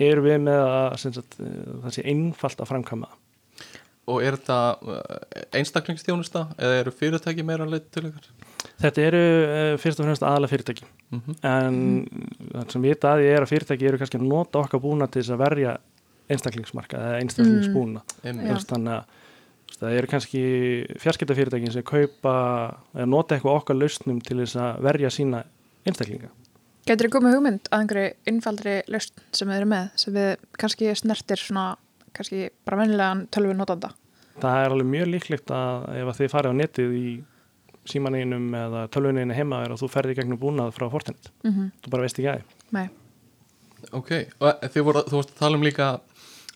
[0.00, 3.18] erum við með að sagt, eh, það sé einfalt að framkama það.
[4.08, 8.30] og er þetta uh, einstaklingsþjónusta eða eru fyrirtæki meira að leita til ykkur
[8.78, 10.88] Þetta eru uh, fyrst og fremst aðalega fyrirtæki.
[11.12, 11.76] Mm en
[12.54, 15.22] það sem vita að ég er að fyrirtæki eru kannski að nota okkar búna til
[15.22, 15.76] þess að verja
[16.28, 19.04] einstaklingsmarka eða einstaklingsbúna veist, þannig að
[19.76, 20.42] það eru kannski
[21.02, 22.34] fjarskiptafyrirtækin sem kaupa
[22.94, 25.44] eða nota eitthvað okkar lausnum til þess að verja sína
[25.86, 26.32] einstaklinga
[26.88, 30.92] Getur þið komið hugmynd að einhverju innfaldri lausn sem við erum með, sem við kannski
[30.96, 31.64] snertir svona,
[32.16, 33.90] kannski bara vennilegan tölvu notanda?
[34.38, 37.08] það er alveg mjög líklegt að ef að þið farið á netið í
[37.88, 41.70] símaninum eða tölvuninni heima er að þú ferði gegnum búnað frá Fortinet Mm -hmm.
[41.84, 42.88] þú bara veist ekki að því Nei,
[43.92, 46.00] ok, og þið voru, þú vorst að tala um líka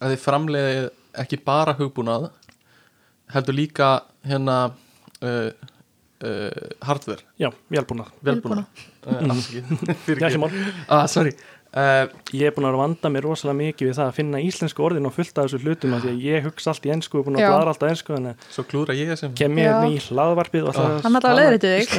[0.00, 0.90] að þið framleiði
[1.22, 2.30] ekki bara hugbúnað
[3.34, 3.88] heldur líka
[4.28, 4.58] hérna
[5.22, 5.48] uh,
[6.24, 7.24] uh, hardware.
[7.40, 10.38] Já, uh, Já, ekki.
[10.42, 10.50] Mál.
[10.88, 11.34] ah, sorry.
[11.72, 12.04] Uh,
[12.36, 15.14] ég er búin að vanda mér rosalega mikið við það að finna íslensku orðin og
[15.16, 17.44] fullt af þessu hlutum af því að ég hugsa allt í ennsku og búin að
[17.46, 17.48] Já.
[17.48, 18.18] bladra allt á ennsku
[18.52, 21.70] svo klúra ég sem kem ég hérna í hlaðvarpið og það Hann ætlaði að leiðrétta
[21.72, 21.94] þig.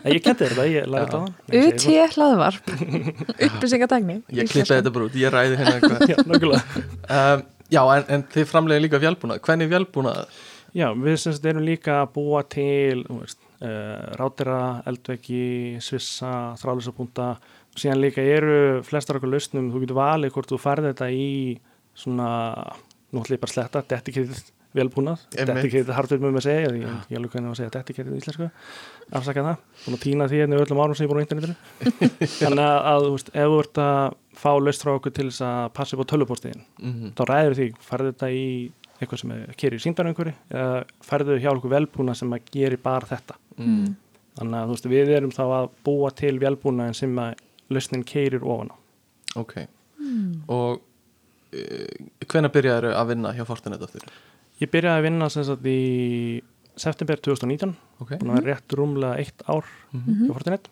[0.00, 1.34] þig ég kendi þetta, ég lagði þetta á hann.
[1.60, 1.84] UT
[2.16, 2.72] hlaðvarp,
[3.50, 4.16] upplýsingatækni.
[4.40, 6.08] ég klippa þetta bara út, ég ræði hérna eitthvað.
[6.08, 7.44] Já, um,
[7.76, 10.24] já, en, en þið framleiði líka velbúnað hvernig velbúnað
[10.72, 17.34] Já, við sem sagt erum líka að búa til veist, uh, rátera, eldveggi, svissa, þrálusapunta
[17.78, 21.28] síðan líka eru flestar okkur lausnum, þú getur valið hvort þú færði þetta í
[21.96, 22.32] svona,
[23.12, 27.08] nú ætlum ég bara að sletta, dedicated velbúnað, dedicated hardware með mig að segja, ég
[27.12, 28.46] ég alveg hvernig að segja dedicated í íslensku,
[29.12, 29.58] afsaka það,
[29.92, 31.56] að týna því hérna í öllum árum sem ég búin á internetinu,
[32.38, 35.44] þannig að, að þú veist, ef þú ert að fá laust frá okkur til þess
[35.48, 38.46] að passa upp á tölvupóstiðin, mm þá ræður því, farðu þetta í
[39.02, 43.06] eitthvað sem er kerir í einhverju eða farðu hjá okkur velbúna sem að geri bara
[43.10, 43.36] þetta.
[43.58, 43.96] Mm.
[44.38, 47.34] þannig að þú veist, við erum þá að búa til velbúna sem að
[47.72, 48.76] lausnin keirir ofan á.
[49.36, 49.54] Ok.
[50.48, 54.06] Og uh, hvenær byrjaðu að vinna hjá Fortinet aftur
[54.62, 56.40] ég byrjaði að vinna sem sagt í
[56.80, 60.26] september 2019 ok, búin að vera rétt rúmlega eitt ár Mhm.
[60.28, 60.68] hjá Fortinet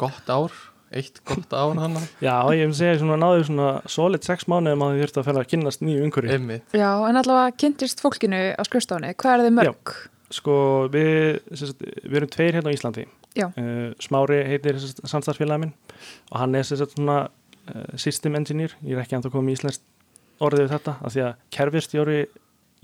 [0.00, 0.52] gott ár
[1.00, 4.94] eitt gott ár hann já, ég vil segja svona náðu svona solid sex mánuðum að
[4.94, 8.62] þið þurfti að ferða að kynnast nýju umhverju einmitt Já, en allavega kynntist fólkinu á
[8.66, 9.14] skrifstofunni.
[9.20, 9.94] Hvað er þið mörg?
[10.34, 10.54] sko,
[10.90, 13.04] við, sagt, við erum tveir hérna á Íslandi
[13.38, 13.46] Já.
[13.50, 15.74] uh, Smári heitir samstarfsfélagin minn
[16.32, 19.84] og hann er sagt svona uh, system engineer, ég er ekki anþá komið í íslenskt
[20.42, 22.18] orðið við þetta, af því að kerfistjóri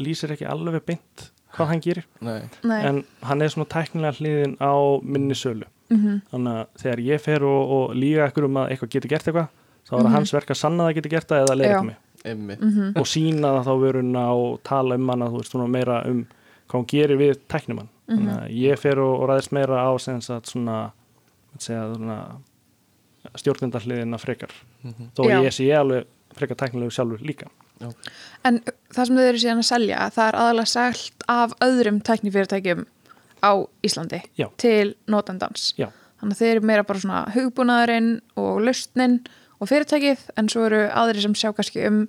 [0.00, 2.78] lýsir ekki alveg beint hvað hann gerir, nei, Nei.
[2.86, 6.20] en hann er svona tæknilega hliðin á minni sölu Mhm.
[6.32, 9.48] þannig að þegar ég fer og, og líga ekkur um að eitthvað getur gert eitthvað
[9.86, 10.12] þá er það Mhm.
[10.14, 11.76] hans verk að sanna að það getur gert það eða leiða Já.
[11.80, 12.92] ekki mig einmitt Mhm.
[13.00, 16.26] og sína það þá vöruna og tala um hana, þú veist, svona meira um
[16.68, 18.16] hvað hún gerir við tæknumann Mhm.
[18.18, 20.92] þannig að ég fer og, og ræðist meira á sem sagt svona,
[21.58, 22.26] segja, svona
[23.36, 24.52] stjórnendarhliðina frekar
[25.16, 25.40] þó Já.
[25.44, 27.48] ég sé alveg frekar tæknilegu sjálfur líka
[28.44, 28.58] En
[28.92, 32.82] það sem þau eru síðan að selja, það er aðalega selt af öðrum tæknifyrirtækjum
[33.42, 33.52] á
[33.86, 34.48] Íslandi Já.
[34.56, 35.74] til notendans.
[35.78, 35.88] Já.
[36.20, 39.20] Þannig að þau eru meira bara svona hugbúnaðurinn og lausnin
[39.60, 42.02] og fyrirtækið en svo eru aðri sem sjá kannski um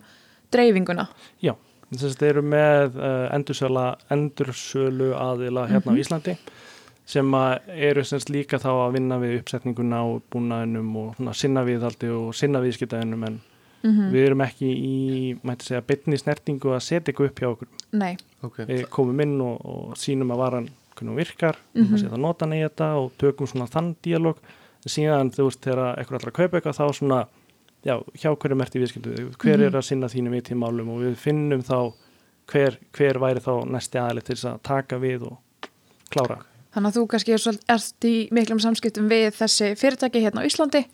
[0.51, 1.07] dreifinguna.
[1.43, 1.53] Já,
[1.91, 5.95] þess að þeir eru með uh, endursöla, endursölu aðila hérna Mhm.
[5.95, 6.37] á Íslandi
[7.05, 11.63] sem að eru semst líka þá að vinna við uppsetninguna og búnaðinum og svona sinna
[11.67, 13.39] viðhaldi og sinna viðskiptaðinum en
[13.83, 17.67] Mm við erum ekki í, mætti segja, betni snertingu að setja ykkur upp hjá okkur.
[17.97, 18.15] Nei,
[18.45, 20.67] ok, Við komum inn og, og sínum að varan
[21.01, 21.81] hvernig hún virkar, Mhm.
[21.83, 21.99] mm -hmm.
[21.99, 24.37] setja notan í þetta og tökum svona þann díalóg
[24.87, 27.27] síðan þú veist þegar eitthvað allar að kaupa eitthvað þá svona,
[27.85, 29.65] já, hjá hverjum ert í viðskiptu, hver Mhm.
[29.67, 31.93] er að sinna þínum í tímálum og við finnum þá
[32.47, 35.37] hver, hver væri þá næsti aðli til þess að taka við og
[36.09, 36.43] klára.
[36.73, 40.45] þannig að þú kannski er svolítið, ert í miklum samskiptum við þessi fyrirtæki hérna á
[40.47, 40.85] Íslandi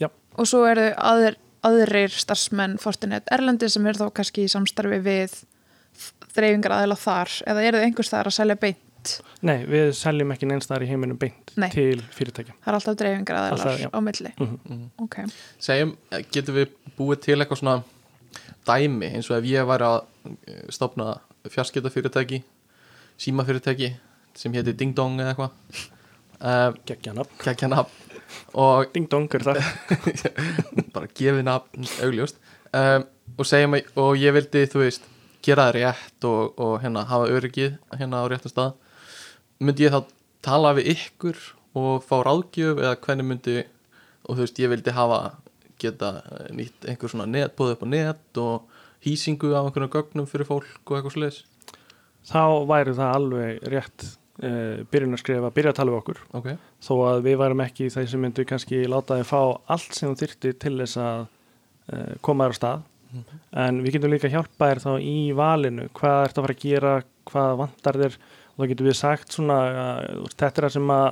[0.00, 0.08] Já.
[0.36, 5.44] og svo eru aðrir, aðrir starfsmenn Fortinet Erlendi sem eru þá kannski í samstarfi við
[6.36, 8.76] dreifingar aðeila þar eða eru þau einhvers þar að selja beint
[9.42, 11.68] Nei, við seljum ekki neinstæðar í heiminum beint Nei.
[11.70, 12.54] til fyrirtækja.
[12.64, 13.36] það er alltaf dreifingar
[13.78, 13.88] já.
[13.94, 14.90] á milli Mm Mhm.
[15.04, 15.16] ok,
[15.58, 15.96] segjum,
[16.32, 17.82] getum við búið til eitthvað svona
[18.66, 20.00] dæmi eins og ef ég væri að
[20.48, 22.42] eh, stofna fjarskiptafyrirtæki
[23.18, 23.92] símafyrirtæki
[24.34, 25.50] sem héti Ding Dong eða eitthvað
[26.40, 27.30] uh, Gekkja nafn.
[27.42, 27.90] kækja nafn
[28.54, 29.62] og Ding dong er það.
[30.94, 32.36] bara gefið nafn augljóst
[32.74, 33.06] um,
[33.38, 35.06] og segjum að og ég vildi þú veist
[35.42, 38.74] gera það rétt og, og hérna hafa öryggið hérna á réttum stað
[39.62, 40.00] myndi ég þá
[40.44, 41.38] tala við ykkur
[41.78, 43.58] og fá ráðgjöf eða hvernig myndi
[44.28, 45.20] og þú veist ég vildi hafa
[45.78, 50.26] geta eh, nýtt einhver svona net, búið upp á net og hýsingu af einhvern gögnum
[50.30, 51.44] fyrir fólk og eitthvað sliðis
[52.28, 56.18] Þá væri það alveg rétt uh, byrjun að skrifa, byrja að tala við okkur.
[56.36, 56.48] ok,
[56.84, 59.40] þó að við værum ekki þeir sem myndu kannski láta þið fá
[59.74, 62.86] allt sem þú þyrti til þess að uh, koma þér á stað.
[63.56, 65.86] En við getum líka hjálpa þér þá í valinu.
[65.96, 66.90] Hvað ert að fara að gera,
[67.30, 68.18] hvað vantar þér
[68.58, 71.06] og þá getum við sagt svona uh, þetta er það sem að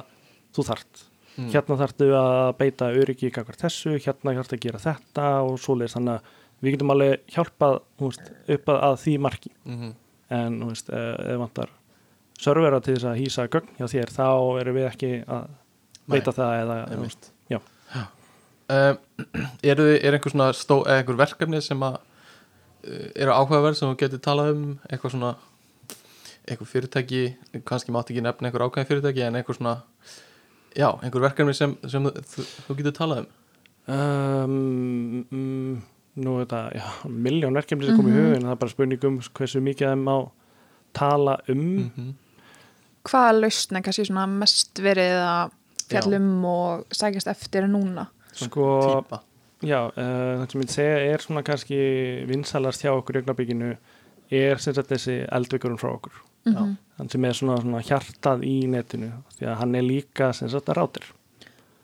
[0.57, 1.05] þú þart.
[1.37, 1.51] Mm.
[1.53, 6.15] hérna þartu að beita öryggi kakvar þessu, hérna þartu að gera þetta og svoleiðis, þannig
[6.15, 6.31] að
[6.65, 9.53] við getum alveg hjálpað veist, upp að, að því marki.
[9.69, 9.91] Mm
[10.35, 11.73] en þú veist, eh, ef vantar
[12.41, 14.29] servera til þess að hýsa gögn hjá þér þá
[14.61, 15.49] erum við ekki að
[16.11, 17.61] veita það eða veist, já.
[19.71, 23.99] Eru þið, er einhver svona stó, einhver verkefni sem að uh, eru áhugaverð sem þú
[24.01, 24.65] getur talað um?
[24.91, 25.35] Eitthvað svona
[26.47, 27.23] einhver fyrirtæki,
[27.67, 29.77] kannski mátt ekki nefna einhver ákveðin fyrirtæki en einhver svona
[30.77, 33.33] já, einhver verkefni sem, sem þú, þú, getur talað um.
[33.97, 35.83] Um, mm,
[36.23, 38.27] nú er þetta já, miljón verkefni sem kom í Mhm.
[38.27, 40.31] hugin það er bara spurning um hversu mikið þeim má
[40.95, 41.59] tala um.
[41.59, 42.15] Mm -hmm.
[43.05, 45.51] hvaða lausn er kannski svona mest verið að
[45.89, 48.07] fjallum og sækjast eftir núna?
[48.33, 49.21] Sko, típa.
[49.63, 49.93] já, uh,
[50.45, 53.77] það sem ég segja er svona kannski vinsalast hjá okkur í augnabygginu
[54.31, 56.13] er sem sagt þessi eldveikurinn frá okkur
[56.47, 56.77] Mhm.
[56.99, 60.67] hann sem er svona, svona hjartað í netinu því að hann er líka sem sagt
[60.69, 61.03] rátir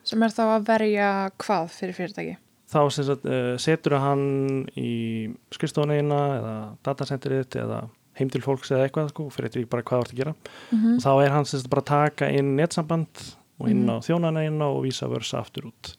[0.05, 2.37] sem er þá að verja hvað fyrir fyrirtæki
[2.73, 8.87] þá sem sagt, uh, setur hann í skrifstofunina eða datacentrið eða heim til fólks eða
[8.89, 10.35] eitthvað sko, fyrir eitthvað bara hvað þú ert að gera
[10.73, 13.23] mm og þá er hann sem sagt bara að taka inn netsamband
[13.61, 13.91] og inn Mhm.
[13.93, 15.95] á þjónana inn og vísa vörsa aftur út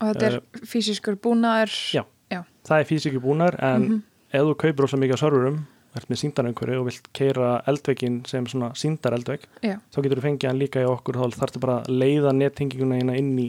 [0.00, 2.04] og þetta er fysiskur búnaður já.
[2.30, 2.42] Já.
[2.66, 4.02] það er físíki búnar en Mhm.
[4.32, 8.46] ef þú kaupir ósað mikið á serverum ert með síndaröngur og vilt keira eldveikin sem
[8.46, 9.78] svona síndar eldveik Já.
[9.92, 13.16] þá getur þú fengið hann líka í okkur þá þarftu bara að leiða nettenginguna hérna
[13.18, 13.48] inn í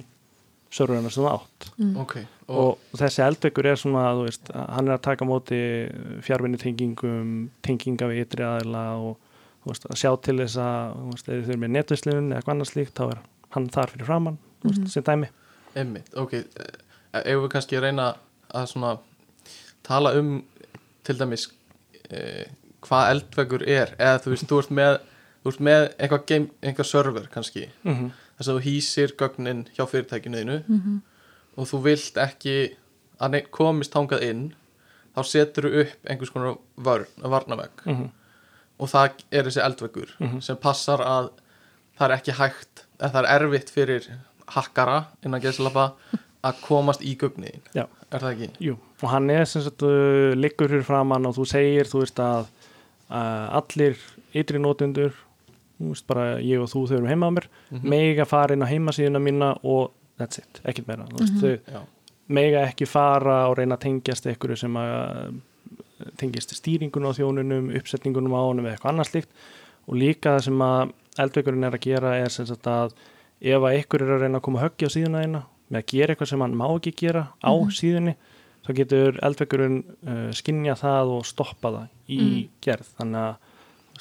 [0.72, 1.94] serveruna sem þú átt Mm.
[2.02, 2.16] ok,
[2.50, 2.58] og,
[2.94, 5.60] og þessi eldveikur er svona þú veist, hann er að taka móti
[6.26, 9.18] fjárvinni tengingum tenginga við ytri aðila og
[9.64, 12.42] þú veist, að sjá til þess að þú veist, ef þau eru með netvislun eða
[12.44, 13.20] hvað annars slíkt þá er
[13.56, 14.88] hann þar fyrir framann þú veist, Mhm.
[14.96, 15.30] sem dæmi
[15.78, 18.16] einmitt, ok ef við kannski reyna
[18.54, 18.98] að svona
[19.84, 20.44] tala um
[21.04, 21.48] til dæmis
[22.10, 25.00] hvað eldvegur er eða þú veist, þú ert með
[25.44, 28.12] þú ert með einhvað, game, einhvað server kannski mm -hmm.
[28.38, 31.02] þess að þú hýsir gögnin hjá fyrirtækinu þínu Mhm.
[31.58, 32.76] og þú vilt ekki
[33.20, 34.54] að neitt komist tangað inn
[35.16, 38.10] þá setur þú upp einhvers konar vörn, varnavegg Mhm.
[38.80, 40.40] og það er þessi eldveggur Mhm.
[40.42, 41.30] sem passar að
[42.00, 44.08] það er ekki hægt það er erfitt fyrir
[44.48, 45.94] hakkara innan geðslapa
[46.44, 47.86] að komast í gögnin Já.
[48.12, 48.50] er það ekki?
[48.68, 52.20] Jú, og hann er sem sagt uh, liggur fyrir framann og þú segir þú veist
[52.20, 52.46] að
[53.10, 53.98] uh, allir
[54.38, 55.14] ytri notendur
[55.80, 57.90] þú veist bara ég og þú þau erum heima á mér Mhm.
[57.90, 61.42] mega fara inn á heimasíðuna mína og that's it, ekkert meira þú veist, Mhm.
[61.42, 61.82] þau Já,
[62.30, 65.42] mega ekki fara og reyna að tengjast einhverju sem að
[66.18, 69.30] tengjast stýringun á þjónunum, uppsetningunum á honum eða eitthvað annað slíkt
[69.88, 72.94] og líka það sem að eldveikurinn er að gera er sem sagt að
[73.42, 76.14] ef að ykkur er að reyna að koma höggi á síðuna eina með að gera
[76.14, 78.16] eitthvað sem hann má ekki gera á síðunni
[78.68, 82.22] þá getur eldvekkurinn uh, skinja það og stoppa það í
[82.64, 82.90] gerð.
[83.00, 83.46] Þannig að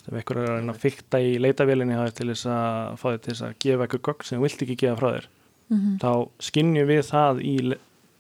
[0.07, 3.07] ef einhver er að reyna að fykta í leitavélinni þá er til þess að fá
[3.09, 5.29] þér til þess að gefa eitthvað gögn sem þú vilt ekki gefa frá þér.
[6.03, 6.11] Þá
[6.47, 7.55] skinjum við það í,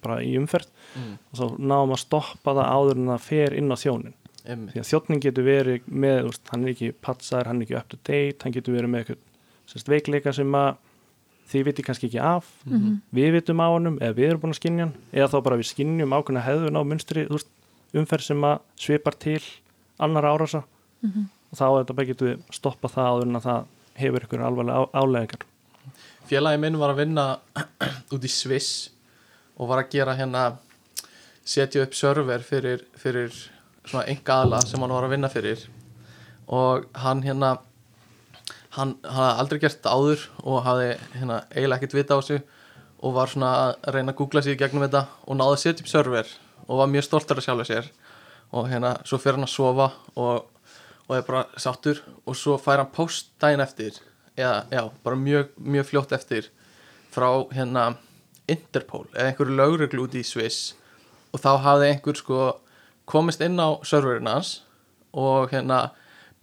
[0.02, 3.70] bara í umferð mm, og þá náum að stoppa það áður en það fer inn
[3.70, 7.66] á þjónin því að þjónin getur verið með veist, hann er ekki patsaður, hann er
[7.66, 9.22] ekki up to date hann getur verið með eitthvað
[9.66, 10.68] sérst, veikleika sem að
[11.50, 12.46] þið viti kannski ekki af.
[13.14, 15.68] Við vitum á honum eða við erum búin að skinja hann eða þá bara við
[15.70, 17.26] skinjum ákveðna hefðun á munstri
[17.96, 19.40] umferð sem að svipar til
[20.02, 20.64] annar árasa
[21.06, 23.66] og þá er þetta bara getur við stoppa það áður en að það
[24.02, 25.44] hefur ykkur alvarlega á- áleðingar
[26.26, 27.24] félagi minn var að vinna
[28.16, 28.72] út í Sviss
[29.56, 30.42] og var að gera hérna
[31.46, 33.30] setja upp server fyrir, fyrir
[33.86, 35.62] svona enga aðla sem hann var að vinna fyrir.
[36.50, 37.52] Og hann hérna
[38.76, 42.40] hann hafði aldrei gert áður og hafði hérna eiginlega ekkert vita á þessu
[43.04, 45.92] og var svona að reyna að googla í gegnum þetta og náði að setja upp
[45.92, 46.34] server
[46.66, 47.88] og var mjög stoltar að sjálfa sér.
[48.56, 50.46] Og hérna svo fer hann að sofa og,
[51.06, 53.98] og er bara sáttur og svo fær hann post daginn eftir
[54.36, 56.50] eða já, bara mjög, mjög fljótt eftir
[57.14, 57.94] frá hérna
[58.46, 60.76] Interpol eða einhverju lögreglu út í Sviss.
[61.34, 62.40] Og þá hafði einhver sko
[63.08, 64.60] komist inn á serverinn hans
[65.16, 65.90] og hérna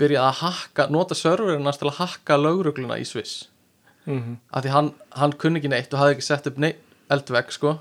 [0.04, 3.48] byrjaði að hakka, nota serverinn hans til að hakka lögregluna í Sviss.
[4.06, 4.36] Mm -hmm.
[4.52, 7.80] af því hann, hann kunni ekki neitt og hafði ekki sett upp neitt eldvegg sko.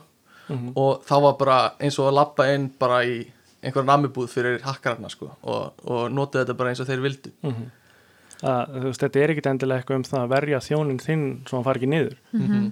[0.48, 0.72] Mhm.
[0.76, 3.26] og þá var bara eins og að lappa inn bara í
[3.62, 7.30] einhverja namibúð fyrir hakkararna sko og, og notaði þetta bara eins og þeir vildu.
[8.42, 11.56] Að, þú veist, þetta er ekkit endilega eitthvað um það að verja þjónin þinn svo
[11.58, 12.16] hann fari ekki niður.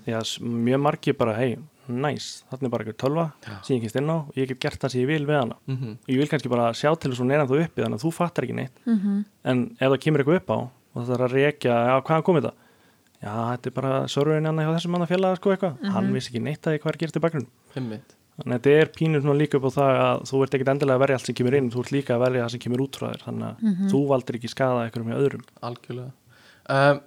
[0.04, 1.58] Því að s- mjög margir bara, hei,
[1.90, 3.54] næs þarna er bara eitthvað tölva Já.
[3.66, 5.56] sem ég kynst inn á og ég get gert það sem ég vil við hana.
[5.66, 5.96] Mm -hmm.
[6.08, 8.12] ég vil kannski bara sjá til þess að hún er ennþá uppi þannig að þú
[8.12, 8.76] fattar ekki neitt.
[9.44, 10.58] En ef það kemur eitthvað upp á
[10.94, 12.56] og það er að rekja, já, hvaðan komið það
[13.20, 16.42] já, þetta er bara sörurinn hann hjá þessum manna félaga sko eitthvað, hann vissi ekki
[16.44, 17.50] neitt að hvað er gert í bakgrunn.
[18.40, 20.96] Þannig að þetta er pínur svona líka upp á það að þú ert ekkit endilega
[20.96, 22.96] að verja allt sem kemur inn þú ert líka að verja það sem kemur út
[22.96, 25.42] frá þér þannig að þú valdir ekki skada eitthvað með öðrum.
[25.68, 26.12] Algjörlega.
[26.70, 27.02] Um,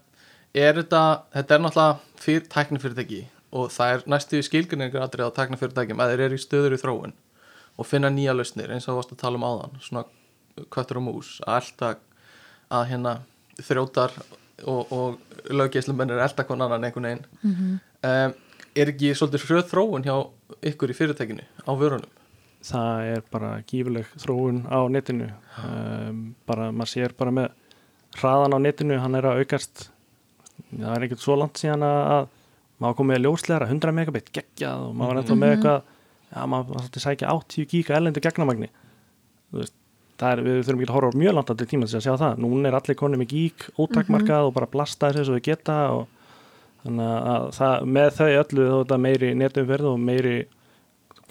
[0.53, 1.01] er þetta,
[1.33, 3.21] þetta er náttúrulega fyr, tæknifyrirtæki
[3.53, 7.15] og það er næstu skilgrinningar aðrið á tæknifyrirtækjum að þeir eru í stöður í þróun
[7.77, 10.05] og finna nýja lausnir eins og þú varst að tala um áðan svona
[10.73, 11.91] köttur og mús að elta
[12.73, 13.13] að hérna
[13.61, 14.15] þrjótar
[14.69, 17.25] og, og löggeislumenn er elta kon annan einhvern veginn.
[18.03, 18.35] Um,
[18.73, 20.15] er ekki svolítið hröð þróun hjá
[20.71, 22.11] ykkur í fyrirtækinu á vörunum?
[22.63, 25.29] Það er bara gífuleg þróun á netinu.
[25.61, 27.51] Um, bara maður sér bara með
[28.19, 29.89] hraðan á netinu, hann er að aukast.
[30.69, 32.31] Það er ekkert svo langt síðan að, að
[32.81, 36.73] maður komið með ljóslegra 100 megabit geggjað og maður var ennþá með eitthvað já, maður
[36.73, 38.69] var svolítið að sækja 80 giga ellendu gegnamagni
[39.53, 39.75] Þú veist,
[40.17, 42.41] það er, við þurfum ekki að horfa mjög langt til tíma til að sjá það,
[42.41, 46.03] núna er allir konið með gík ótakmarkað og bara blasta þessu svo við geta og
[46.83, 50.37] þannig að það, með þau öllu þá er þetta meiri netumferð og meiri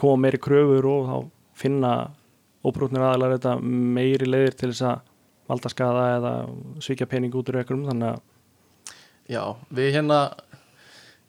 [0.00, 1.16] koma meiri kröfur og þá
[1.62, 1.92] finna
[2.62, 5.08] óbrútnir aðalar þetta meiri leiðir til þess að
[5.50, 6.32] valda skada eða
[6.84, 8.28] svíkja pening út úr einhverjum þannig að
[9.30, 10.18] Já, við hérna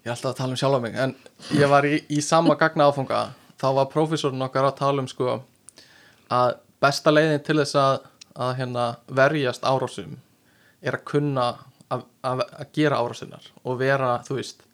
[0.04, 1.16] ég alltaf að tala um sjálfa mig en
[1.56, 3.24] ég var í, í sama gagna áfanga
[3.62, 5.38] þá var prófessorinn okkar að tala um sko
[6.34, 8.00] að besta leiðin til þess að,
[8.36, 10.18] að hérna verjast árásum
[10.84, 11.48] er að kunna
[11.94, 14.66] að, að, að gera árásinnar og vera, þú veist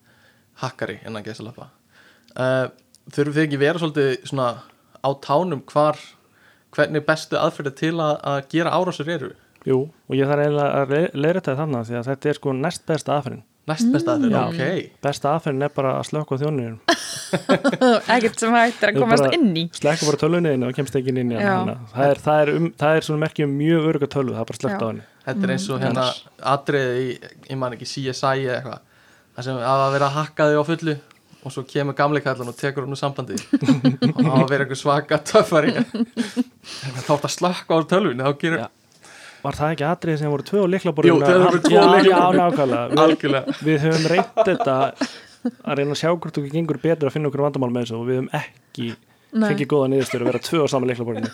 [0.63, 1.69] hakkari innan gesalappa
[2.35, 2.71] uh,
[3.13, 4.49] þurfum þið ekki vera svolítið svona
[4.99, 5.99] á tánum hvar
[6.75, 9.31] hvernig bestu aðferði til að, gera árásir eru?
[9.67, 13.15] Jú, og ég þarf eiginlega að leiðra þetta þannig að þetta er sko næst besta
[13.15, 14.43] aðferðin næst besta aðferði, Já.
[14.47, 14.91] ok.
[15.03, 16.77] Besta aðferðin er bara að slökka þjónir
[18.15, 19.63] ekkert sem hægt er að komast inn í.
[19.77, 21.75] slekka bara tölvunniðinu og kemst ekki inn í hana.
[21.93, 24.59] Það er, það, er um, það er svona merkjum mjög öruga tölvu það er bara
[24.61, 24.81] slökkt Já.
[24.81, 25.05] á henni.
[25.27, 25.85] Þetta er eins og Mm.
[25.85, 26.05] hérna
[26.55, 27.11] atriði í,
[27.51, 28.79] ég man ekki, CSI eða eitthvað.
[29.37, 30.95] Það sem að vera að hakka þig á fullu
[31.39, 33.37] og svo kemur gamli kallan og tekur hann úr sambandi
[34.09, 35.71] og þá að vera eitthvað svaka töffari.
[37.05, 38.67] Þá ætti að slökka á tölvunni þá gerir Já.
[39.43, 42.09] Var það ekki atrið sem voru tvö á liklaborðinu Jú, þegar voru tvö á já,
[42.09, 42.87] já, nákvæmlega.
[42.89, 43.57] Við, algjörlega.
[43.67, 44.77] við höfum reynt þetta
[45.63, 48.07] að reyna að sjá hvort þú gengur betur að finna okkur vandamál með þessu og
[48.09, 48.89] við höfum ekki
[49.29, 49.45] Nei.
[49.51, 51.29] fengið góða niðurstöru að vera tvö á saman liklaborðinu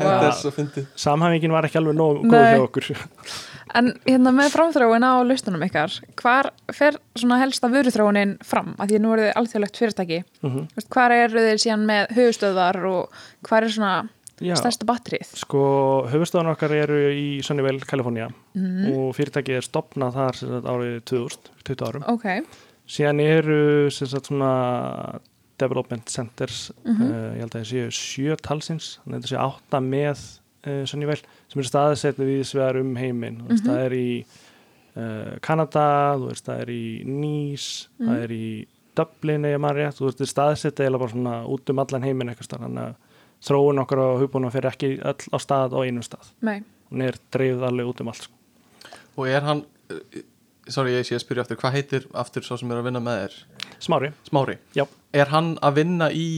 [0.00, 0.86] Já, er svo fyndið.
[0.96, 2.88] Samhæfingin var ekki alveg nóg góð hjá okkur.
[3.74, 8.72] En hérna með framþróun á listunum ykkar hvar fer svona helsta vöruþróunin fram?
[8.78, 10.20] Af því að nú er þið alþjóðlegt fyrirtæki.
[10.46, 10.66] Mhm.
[10.78, 10.88] Vist,
[14.42, 15.30] Er stærsta batterið?
[15.38, 15.64] sko,
[16.10, 18.30] höfustofan okkar eru í Sunnyvale, Kalifornía.
[18.90, 22.06] Og fyrirtækið er stopnað þar sagt, árið 2000, 20 árum.
[22.10, 22.26] Ok,
[22.90, 23.60] síðan eru
[23.94, 24.50] sagt svona
[25.62, 28.96] development centers uh, ég held að það séu sjö talsins.
[29.04, 30.24] Þannig að þetta séu átta með
[30.66, 33.38] uh, Sunnyvale sem eru staðsettu við svegar um heiminn.
[33.44, 33.64] Mm -hmm.
[33.68, 34.08] það er í
[34.98, 35.88] uh, Kanada
[36.26, 37.68] veist, það er í Nýs
[38.00, 38.46] það er í
[38.94, 42.66] Dublin eða rétt, þú veist, staðsett eða bara svona út um allan heiminn eitthvað starf
[42.66, 42.94] þannig að
[43.44, 47.18] þróun okkar á hugbúna fyrir ekki öll á stað á einum stað Nei, hún er
[47.34, 48.38] dreifð alveg út um allt sko.
[49.18, 50.22] Og er hann uh,
[50.64, 53.18] Sorry, ég sé að spyrja aftur Hvað heitir aftur svo sem er að vinna með
[53.20, 53.34] þér?
[53.84, 54.86] Smári, Smári Já.
[55.12, 56.28] Er hann að vinna í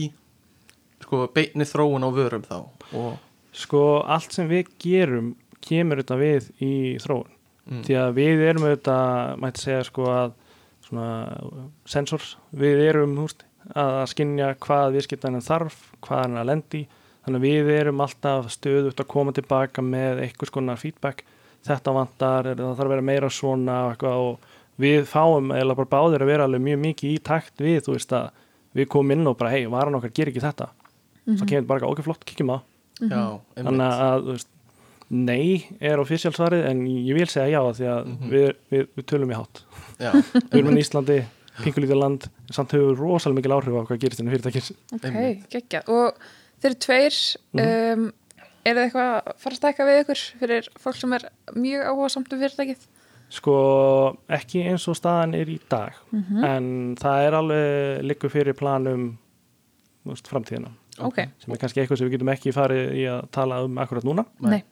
[1.05, 2.57] sko, beinni þróun á vörum þá?
[2.91, 3.13] Og,
[3.55, 5.31] sko allt sem við gerum
[5.63, 10.35] kemur þetta við í þróun mm, því að við erum auðvitað mætti segja sko að
[10.87, 11.07] svona
[11.89, 16.81] sensors, við erum húst, að skinja hvað viðskiptanum þarf, hvað hann er að lendi
[17.25, 21.23] þannig að við erum alltaf stöðugt að koma tilbaka með einhvers konar feedback,
[21.67, 24.39] þetta vantar það þarf að vera meira svona og, eitthvað, og
[24.79, 28.13] við fáum eða bara báðir að vera alveg mjög mikið í takt við þú veist
[28.13, 28.29] að
[28.77, 30.67] við komum inn og bara hei, varan okkar ger ekki þetta.
[31.27, 32.57] Þá kemur bara okkur flott, kíkjum á.
[33.01, 33.23] Já,
[33.57, 33.65] Mhm.
[33.65, 34.47] þannig að þú veist,
[35.09, 38.29] nei er official svarið en ég vil segja já því að Mhm.
[38.31, 39.61] við, við, við tölum í hátt.
[39.99, 41.25] Já, við erum í Íslandi,
[41.63, 44.71] pingulítið land samt við rosalega mikil áhrif á hvað gerist inn í fyrirtækis.
[44.93, 45.07] Ok,
[45.53, 45.89] geggjað.
[45.89, 46.13] Og
[46.61, 47.17] þeir eru tveir
[47.63, 48.05] um,
[48.67, 52.09] er það eitthvað að fara að stækka við ykkur fyrir fólk sem er mjög áhuga
[52.13, 52.87] samt um fyrirtækið?
[53.27, 53.53] Sko
[54.31, 56.43] ekki eins og staðan er í dag Mhm.
[56.47, 59.17] en það er alveg liggur fyrir planum
[60.05, 60.69] þú veist, framtíðina.
[61.03, 64.03] Ok, sem er kannski eitthvað sem við getum ekki farið í að tala um akkurat
[64.07, 64.23] núna.
[64.39, 64.63] Nei,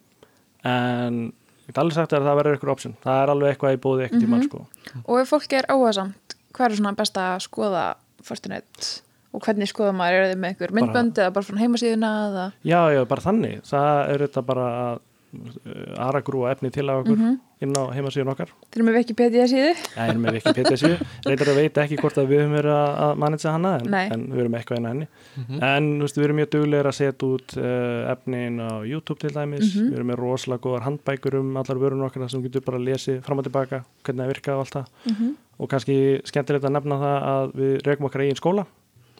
[0.63, 1.17] en
[1.65, 2.95] ég get alveg sagt að það verður eitthvað option.
[3.03, 4.49] Það er alveg eitthvað í bóði eitthvað tímann Mhm.
[4.49, 4.65] sko.
[5.05, 7.85] og ef fólk er áhuga samt hvað er svona best að skoða
[8.25, 9.01] Fortinet
[9.35, 12.79] og hvernig skoða maður, eru þið með ykkur myndbönd eða bara frá heimasíðuna eða Já,
[12.95, 13.57] já, bara þannig.
[13.67, 15.01] Það er þetta bara að
[15.35, 17.33] uh, aragrúa efni til að okkur Mhm.
[17.65, 18.49] inn á heimasíðun okkar.
[18.71, 20.89] þeir eru með Wikipedia síðu Það er með ekki PTSU.
[21.25, 24.07] Reyndar að veita ekki hvort að við höfum verið að- manitsa hana, en, Nei.
[24.11, 25.07] en við erum eitthvað inn á henni.
[25.37, 25.63] Mhm.
[25.63, 29.29] En þú veist, við erum mjög duglegir að setja út uh, efnin á YouTube til
[29.35, 29.75] dæmis.
[29.75, 29.89] Mhm.
[29.91, 33.19] Við erum með rosalega góðar handbækur um allar vörun okkar sem getur bara að lesi
[33.23, 35.35] fram og tilbaka hvernig það virka og allt það.
[35.55, 38.65] Og kannski skemmtilegt að nefna það að við rekum okkar eigin skóla.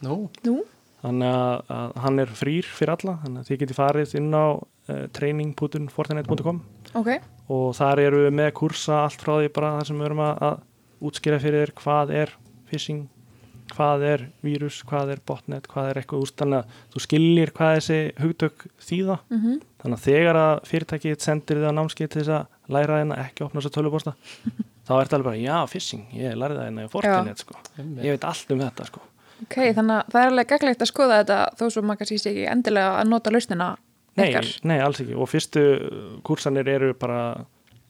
[0.04, 0.56] nú, nú,
[1.06, 3.18] Þannig að, að hann er frýr fyrir alla.
[3.24, 6.62] Þannig að þið getið farið inn á uh, training.fortinet.com
[6.98, 7.12] ok,
[7.54, 10.40] og þar eru við með kursa allt frá því bara það sem við erum að,
[10.48, 12.34] að útskýra fyrir þér hvað er
[12.72, 13.04] phishing
[13.76, 17.74] hvað er vírus, hvað er botnet hvað er eitthvað úst, þannig að þú skiljir hvað
[17.80, 19.18] þessi hugtök þýða.
[19.34, 23.42] Mhm, þannig að þegar að fyrirtækið sendir þið á námskeið til þess að læra ekki
[23.44, 24.16] að opna þess að tölubosta
[24.86, 27.58] þá er þetta alveg bara, já, phishing, ég lærði það hérna í Fortinet, sko,
[28.06, 29.02] ég veit allt um þetta, sko
[29.46, 32.32] ok, þannig að það er alveg gaglegt að skoða þetta þó svo maður kannski sé
[32.32, 33.74] ekki endilega að nota lausnina
[34.16, 35.64] Nei, ykkar nei, alls ekki og fyrstu
[36.24, 37.18] kursanir eru bara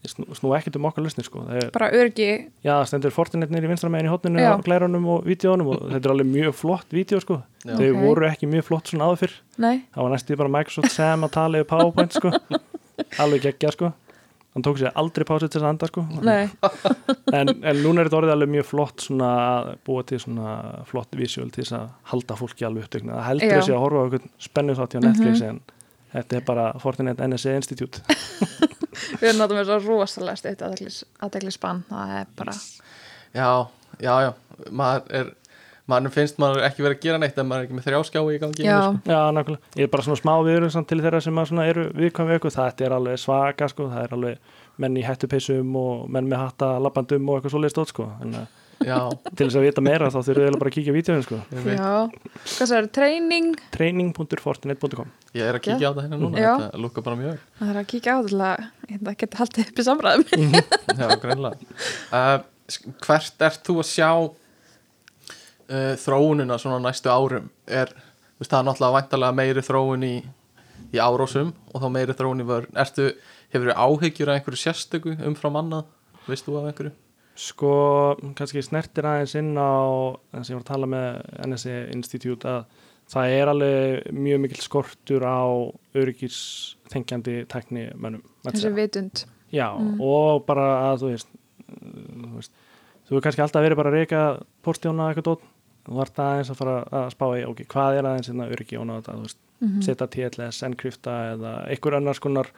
[0.10, 2.30] snú, snú ekkert um okkar lausnir, sko það er bara örgi,
[2.66, 4.54] Já, það stendur Fortinetnir í vinstra meginn í hotninu Já.
[4.58, 7.38] á glærunum og vídjónum og þetta er alveg mjög flott vídjó sko.
[7.62, 7.76] Já.
[7.78, 8.02] Þau Ok.
[8.02, 9.36] voru ekki mjög flott svona áður fyrr.
[9.62, 12.34] nei, Það var næstu bara Microsoft Sam að tala yfir PowerPoint sko.
[13.22, 13.94] Alveg geggja sko.
[14.56, 16.02] Hann tók sér aldrei pásið til þess að anda sko.
[16.24, 16.46] nei
[17.38, 20.54] En, en núna er þetta orðið alveg mjög flott svona að búa til svona
[20.88, 23.18] flott visual til þess að halda fólki alveg upptökna.
[23.18, 25.60] Það heldur þessi að horfa á einhvern spennu þátt hjá Netflix en
[26.16, 28.00] þetta er bara Fortinet NSA Institute.
[29.20, 32.56] við erum náttúrulega svo rosalega steitt aðdegli spann, það er bara
[33.36, 33.50] já,
[34.00, 34.32] já, já
[34.72, 35.32] maður er,
[35.92, 38.42] maður finnst maður ekki verið að gera neitt en maður er ekki með þrjáskjái í
[38.42, 39.14] gangi já, sko.
[39.14, 39.74] Já, nákvæmlega.
[39.78, 42.38] Ég er bara svona smá viður samt til þeirra sem að svona eru viðkvæm við
[42.40, 42.58] eitthvað.
[42.60, 43.90] Þetta er alveg svaka, sko.
[43.94, 47.94] Það er alveg menn í hættupeysum og menn með hatta labbandum og eitthvað svoleiðist stótt,
[47.94, 48.08] sko.
[48.26, 48.34] En
[48.84, 48.98] já,
[49.38, 51.38] til þess að vita meira þá þurfum við bara að kíkja á vídeoin, sko.
[51.70, 51.92] já
[52.46, 56.52] hvað það er, treyning training.fortinet.com ég er að kíkja á það hérna núna Já.
[56.60, 59.70] þetta lúka bara mjög það er að kíkja á þetta til að hérna, geta haldið
[59.72, 60.58] upp í samræðum
[61.00, 61.56] já, greinlega
[62.12, 62.38] uh,
[62.76, 64.10] sk- hvert ert þú að sjá
[65.70, 67.92] uh, þróunina svona næstu árum er,
[68.40, 70.14] veist, það er náttúrulega væntalega meiri þróun í,
[70.94, 73.10] í árósum og þá meiri þróun í vörn ertu,
[73.54, 75.86] hefur þú áhyggjur af einhverju sérstöku umfram annað,
[76.28, 76.94] veist þú af einhverju
[77.36, 77.70] Sko,
[78.38, 79.76] kannski snertir aðeins inn á
[80.32, 81.08] þess að ég var að tala með
[81.50, 82.62] NSA Institute að
[83.12, 85.44] það er alveg mjög mikil skortur á
[86.00, 86.38] öryggis
[86.94, 88.24] þengjandi tækni mönnum.
[88.48, 90.00] þessi vitund Já, Mm.
[90.02, 91.28] og bara að þú veist,
[91.68, 91.76] uh,
[92.24, 92.52] þú veist
[93.10, 94.22] þú er kannski alltaf verið bara að reyka
[94.64, 95.44] postjóna eitthvað dótt,
[95.86, 98.88] þú ert aðeins að fara að spá í, ok, hvað er aðeins hérna öryggi og
[98.90, 99.82] náða þetta, þú veist, Mhm.
[99.86, 102.50] setja TLS, encrypta eða einhver annars konar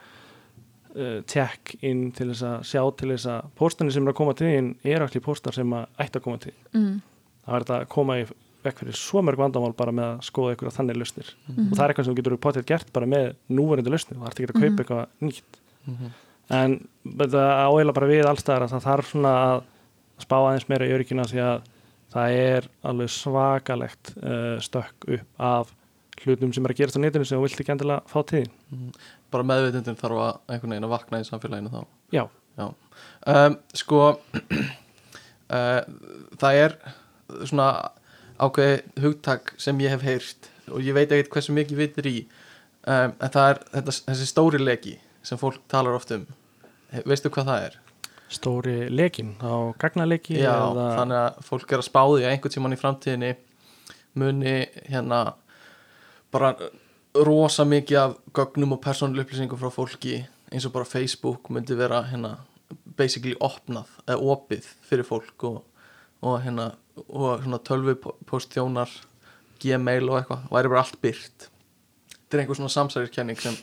[0.98, 4.34] uh, tech inn til þess að sjá til þess að póstunni sem er að koma
[4.34, 6.82] til þín er allir póstar sem að ætti að koma til þín.
[6.82, 7.02] mm.
[7.46, 8.26] það er þetta að koma í
[8.64, 11.68] vekk fyrir svo mörg vandamál bara með að skoða ykkur að þannig lausnir Mhm.
[11.72, 14.50] og það er eitthvað sem getur potið gert bara með núverandi lausnir, það ert ekki
[14.50, 14.80] að kaupa Mhm.
[14.82, 16.12] eitthvað nýtt
[16.50, 19.64] en þetta áheila bara við allstæðar að það þarf svona að
[20.26, 21.62] spá aðeins meira í öryggina því að
[22.14, 25.74] það er alveg svakalegt uh, stökk upp af
[26.24, 28.46] hlutum sem er að gerast á netinu sem þú vilt ekki endilega fá til.
[28.72, 28.92] Þín.
[29.32, 31.82] bara meðvitundin þarf að einhvern veginn að vakna í samfélaginu þá.
[32.16, 32.24] Já,
[33.34, 35.82] um, sko uh,
[36.42, 36.78] það er
[37.44, 37.70] svona
[38.38, 42.18] ákveði hugtak sem ég hef heyrt og ég veit ekkert hversu mikið vitir í.
[42.88, 44.96] Um, en það er þetta, þessi stóri leki
[45.28, 46.24] sem fólk talar oft um.
[47.04, 47.80] Veistu hvað það er?
[48.30, 52.76] Stóri lekin á gagnaleki Já, eða, þannig að fólk er að spáði að einhvern tímann
[52.76, 53.30] í framtíðinni
[54.20, 54.56] muni
[54.90, 55.22] hérna
[56.34, 56.52] bara
[57.16, 60.18] rosa mikið af gögnum og persónuleg upplýsingum frá fólki
[60.52, 62.34] eins og bara Facebook myndi vera hérna
[63.00, 65.62] basically opnað eða opið fyrir fólk og,
[66.22, 66.72] og hérna
[67.08, 68.92] og svona tölvupostþjónar
[69.62, 73.56] gmail og eitthvað, væri bara allt byrt þetta er einhver svona samsæriskenning sem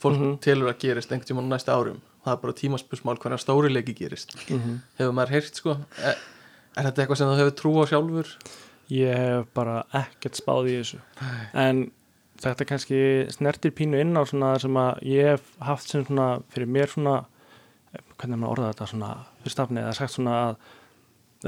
[0.00, 0.36] fólk Mhm.
[0.44, 4.34] telur að gerist einhvern tímann á næsta árum það er bara tímaspursmál hvernig stórileiki gerist
[4.50, 4.80] Mhm.
[4.98, 6.16] hefur maður heyrt sko er,
[6.76, 8.34] er þetta eitthvað sem þú hefur trú á sjálfur?
[8.90, 11.00] Ég hef bara ekkert spáð í þessu
[11.54, 11.90] en
[12.40, 13.00] þetta kannski
[13.30, 17.24] snertir pínu inn á svona sem að ég hef haft sem svona fyrir mér svona
[18.18, 19.10] hvernig er maður orðað þetta svona
[19.40, 20.56] fyrir stafni eða sagt svona að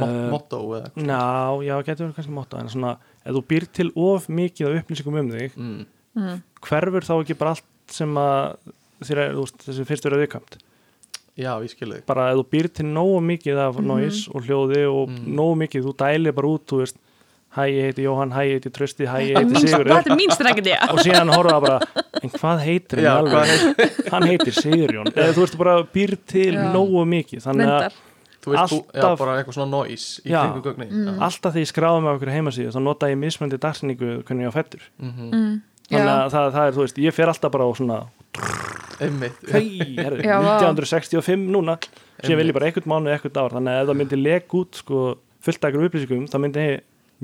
[0.02, 1.22] eh, motto eða eitthvað Ná,
[1.66, 2.92] já, getur verið kannski motto en svona,
[3.22, 5.82] ef þú býr til of mikið af upplýsingum um þig, mm.
[6.18, 6.38] mm.
[6.68, 8.72] hverfur þá ekki bara allt sem að
[9.10, 10.56] er, þú veist, þessi fyrst verið viðkvæmt
[11.36, 13.86] já, ég skil þig bara ef þú býr til nógu mikið af Mhm.
[13.86, 15.34] noise og hljóði og Mm.
[15.34, 16.96] nógu mikið, þú dælir bara út, þú veist
[17.56, 20.12] hæ, ég heiti Jóhann, hæ, ég heiti Trösti, hæ, ég Það heiti er Sigurður þetta
[20.12, 21.80] er mín strengi og síðan horfa það bara,
[22.22, 24.08] en hvað heitir Já, hann hvað alveg?
[24.12, 26.72] hann heitir Sigurjón eða þú veist bara býr til Já.
[26.72, 27.92] nógu mikið þannig að
[28.42, 30.40] þú veist, þú, já, Alltaf- bara eitthvað svona noise í Já.
[30.52, 31.18] kringu gögnin Mm.
[31.20, 34.56] alltaf því ég skráði með okkur heimasíðu þá nota ég mismöndi dagsinningu hvernig ég á
[34.56, 35.62] fættur mm Mm.
[35.88, 37.98] Þannig að það, það er, þú veist, ég fer alltaf bara á svona
[39.02, 39.42] einmitt.
[39.50, 39.66] Hei,
[39.98, 40.54] herri, Já, vá.
[40.62, 41.76] 1965 núna
[42.22, 43.56] sem vil ég bara eitthvað mánu, eitthvað ár.
[43.58, 45.02] Þannig að ef það myndi leg út sko,
[45.42, 46.66] fullt af ykkur upplýsingum, þá myndi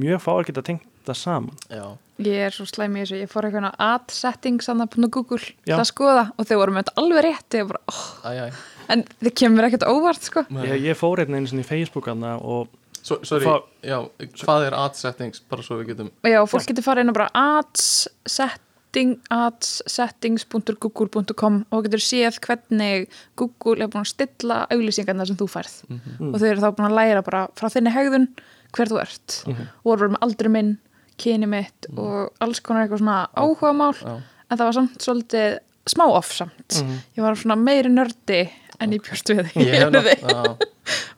[0.02, 1.64] mjög fáar geta tengt það saman.
[1.70, 1.86] Já,
[2.18, 5.76] Ég er svo slæm í þessu, ég fór eitthvað ad settings hann að Google Já.
[5.76, 7.56] að skoða og þau voru með þetta alveg rétt.
[7.60, 8.56] Ég bara, oh, æj, æj
[8.92, 10.44] en þið kemur ekkert óvart sko.
[10.64, 12.70] Ég, ég fór einn einu sinni í Facebook og
[13.08, 13.98] So, sorry, Fá- já,
[14.44, 17.30] hvað er ad settings bara svo við getum Já, fólk getur farið inn og bara
[17.34, 17.86] ads
[18.28, 23.06] setting, ads settings.google.com og getur séð hvernig
[23.38, 26.34] Google er búin að stilla auglýsingarna sem þú færð Mm.
[26.34, 28.28] og þau eru þá búin að læra bara frá þinni hegðun
[28.72, 29.62] hver þú ert Mhm.
[29.84, 30.78] og voru með aldri minn,
[31.18, 36.04] kyni mitt og alls konar eitthvað svona áhugamál já, en það var samt svolítið smá
[36.12, 36.98] off samt Mhm.
[37.16, 38.50] ég var svona meiri nördi
[38.80, 39.52] en ég bjóst við.
[39.58, 39.88] Já,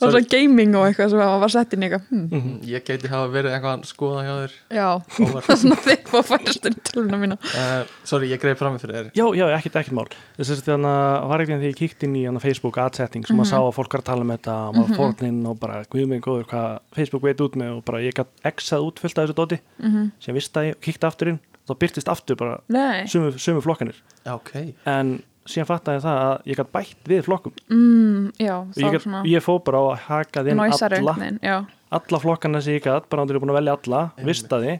[0.01, 2.07] og svona gaming og eitthvað sem var sett inn eitthvað.
[2.09, 2.55] Hm, Mhm.
[2.67, 4.55] ég geti hafa verið eitthvað að skoða hjá þér.
[4.75, 4.87] Já,
[5.27, 5.51] óvart.
[5.61, 7.37] svona þig fór færast inn í tölvuna mína.
[7.53, 9.11] Uh, sorry, ég greið fram með fyrir þér.
[9.21, 10.07] Já, já, ekkert, ekkert mál.
[10.41, 13.37] Þess að þannig var ekki þegar ég kíkti inn í hana, Facebook ad settings og
[13.39, 15.85] maður sá að fólk var að tala um þetta og maður fór inn og bara,
[15.93, 17.77] guð mig góður hvað Facebook veit út með?
[17.77, 20.81] Og bara ég gætt exað út fullt af þessu dóti mm sem vist að ég
[20.81, 21.41] kíkti aftur inn.
[21.69, 23.95] Þá byrtist aftur bara Nei, sömu, sömu flokkanir
[24.27, 25.21] já, ok, en
[25.53, 27.57] síðan fattaði ég það að ég gætt bætt við flokkum.
[27.71, 31.57] Mm, já, ég, gat, ég fó bara á að haka inn Næsari alla, já.
[31.91, 34.79] Alla flokkana sem ég gætt bara ándur ég búin að velja alla, vistaði.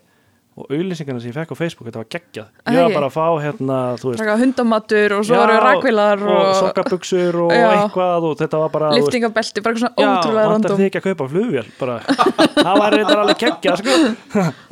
[0.61, 2.49] Og auðlýsingarna sem ég fekk á Facebook þetta var geggjað.
[2.75, 6.33] Ég var bara að fá hérna þú veist, hundamatur og svo Já, eru rakvilar og
[6.35, 7.69] og, sokkabuxur og Já.
[7.71, 10.83] eitthvað og þetta var bara liftingabelti, bara eitthvað svona já, ótrúlega vantar random.
[10.83, 11.97] þið ekki að kaupa flugvél bara,
[12.67, 13.97] það var reyndar alveg geggjað sko.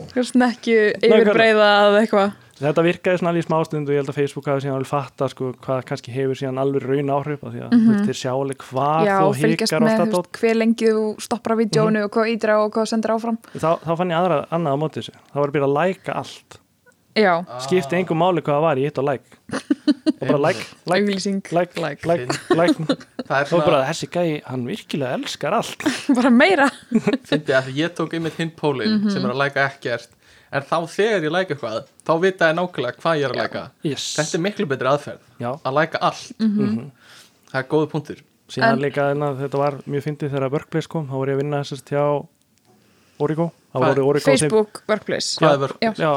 [0.02, 4.18] eitthvað snekju yfirbreiða eða eitthvað þetta virkaði svona alveg í smástund og ég held að
[4.18, 7.64] Facebook hafi síðan alveg fatta sko, hvað kannski hefur síðan alveg raun áhrif af því
[7.66, 10.40] að mm þeir sjá alveg hvað já, þú fylgjast hikar og með þú staðdótt veist,
[10.42, 13.38] hver lengi þú stoppar að vídjónu og hvað ídra og hvað sendir áfram.
[13.52, 15.14] Þá, þá fann ég aðra annað á móti þessu.
[15.28, 16.58] Þá var að byrja að læka allt.
[17.18, 17.32] Já,
[17.64, 19.38] skipti engum máli hvað það var, ég hitt á like.
[20.18, 21.40] Og bara like, like, auglýsing.
[21.54, 22.06] like, like.
[22.06, 22.76] like, like.
[23.28, 25.82] Það er og svona bara þessi gæi, hann virkilega elskar allt.
[26.18, 26.68] Bara meira.
[27.28, 30.14] Fyndi að ég tók einmitt hinn pólinn sem er að læka ekkert
[30.52, 33.62] en þá þegar ég læka eitthvað þá vita ég nákvæmlega hvað ég er að læka.
[33.84, 34.06] Yes.
[34.18, 36.32] þetta er miklu betri aðferð já, að læka allt.
[37.48, 41.06] Það er góðu punktur síðan En- líka en þetta var mjög fyndið þegar Workplace kom,
[41.08, 42.04] þá voru ég að vinna þessast hjá
[43.20, 45.36] Origo, Origo sem, Facebook Workplace.
[45.40, 45.62] Hvað er Já.
[45.66, 46.12] vörp já,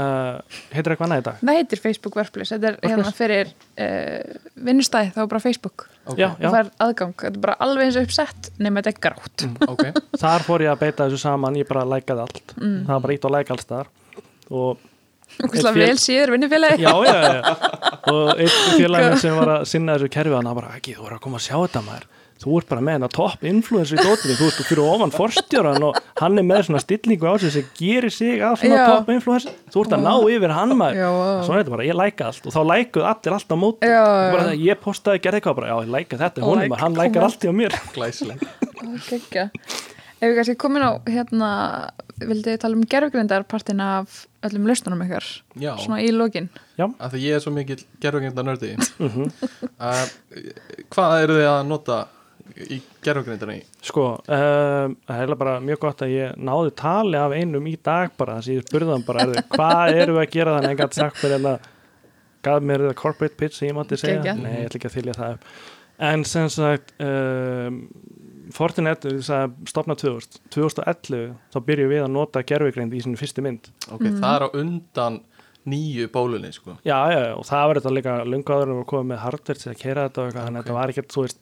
[0.00, 1.38] uh, heitir eitthvað annað í dag?
[1.42, 2.56] Það heitir Facebook Workplace?
[2.56, 5.86] Þetta er hérna fyrir uh, vinnustæði, þá bara Facebook.
[6.06, 6.20] Okay.
[6.22, 8.92] já, já, og það er aðgang, þetta er bara alveg eins og uppsett nema þetta
[8.92, 9.46] er grátt.
[9.66, 12.54] Ok, þar fór ég að beita þessu saman, ég bara lækaði allt.
[12.60, 13.90] Það var bara ítt og læk alls þar
[14.50, 14.84] og
[15.42, 17.56] og hvað fél- vel síður vinnufélagi já, já, já.
[18.12, 21.24] Og einn félagin sem var að sinna þessu kerfi hann bara, ekki, þú voru að
[21.26, 22.06] koma að sjá þetta maður
[22.42, 25.98] þú ert bara með hennar topp influencer í dótinu þú ert fyrir ofan forstjóran og
[26.20, 29.56] hann er með svona stillingu á sig sem gerir sig að svona topp influencer.
[29.72, 31.16] Þú ert að ná yfir hann maður.
[31.46, 33.90] Svona er þetta bara, ég læka allt og þá lækuð allir allt á móti.
[34.36, 36.40] Bara ég postaði, gerði eitthvað bara, já, ég læka þetta.
[36.44, 38.46] Like, honum, hann lækar allt í á mér glæsileg.
[40.16, 41.48] Ef við kannski komin á hérna,
[42.24, 45.26] vildi þið tala um gerfgrindarpartin af öllum lausnunum ykkar?
[45.60, 46.46] Já, svona í lokin.
[46.80, 49.26] Af því ég er svo mikill gerfugenda nördi Mhm.
[49.80, 50.06] uh,
[50.94, 51.98] hvað eru þið að nota
[52.56, 53.62] í gerfugrindina í?
[53.84, 57.76] Sko, um, það er eiginlega bara mjög gott að ég náði tali af einum í
[57.84, 60.70] dag bara þess að ég spurði hann bara, "Heyrðu, hvað erum við að gera þannig
[60.70, 61.54] að ég gæti sagt fyrir hérna
[62.46, 64.22] gaf mér það corporate pitch sem ég mátti segja?
[64.22, 64.42] Geggjað.
[64.42, 65.48] Nei, ég ætla ekki að þylja það upp.
[66.06, 67.78] En sem sagt um,
[68.54, 73.42] Fortinet þess að stopna 2000 2011 þá byrjuum við að nota gerfugreind í sinni fyrstu
[73.42, 73.72] mynd.
[73.90, 75.20] Ok, það er á undan
[75.66, 76.76] nýju bólunni sko.
[76.86, 79.80] Já, já, já, og það var þetta líka lungaður og komið með hardware til að
[79.80, 81.40] kera þetta og eitthvað, þannig að þetta var ekkert, þú veist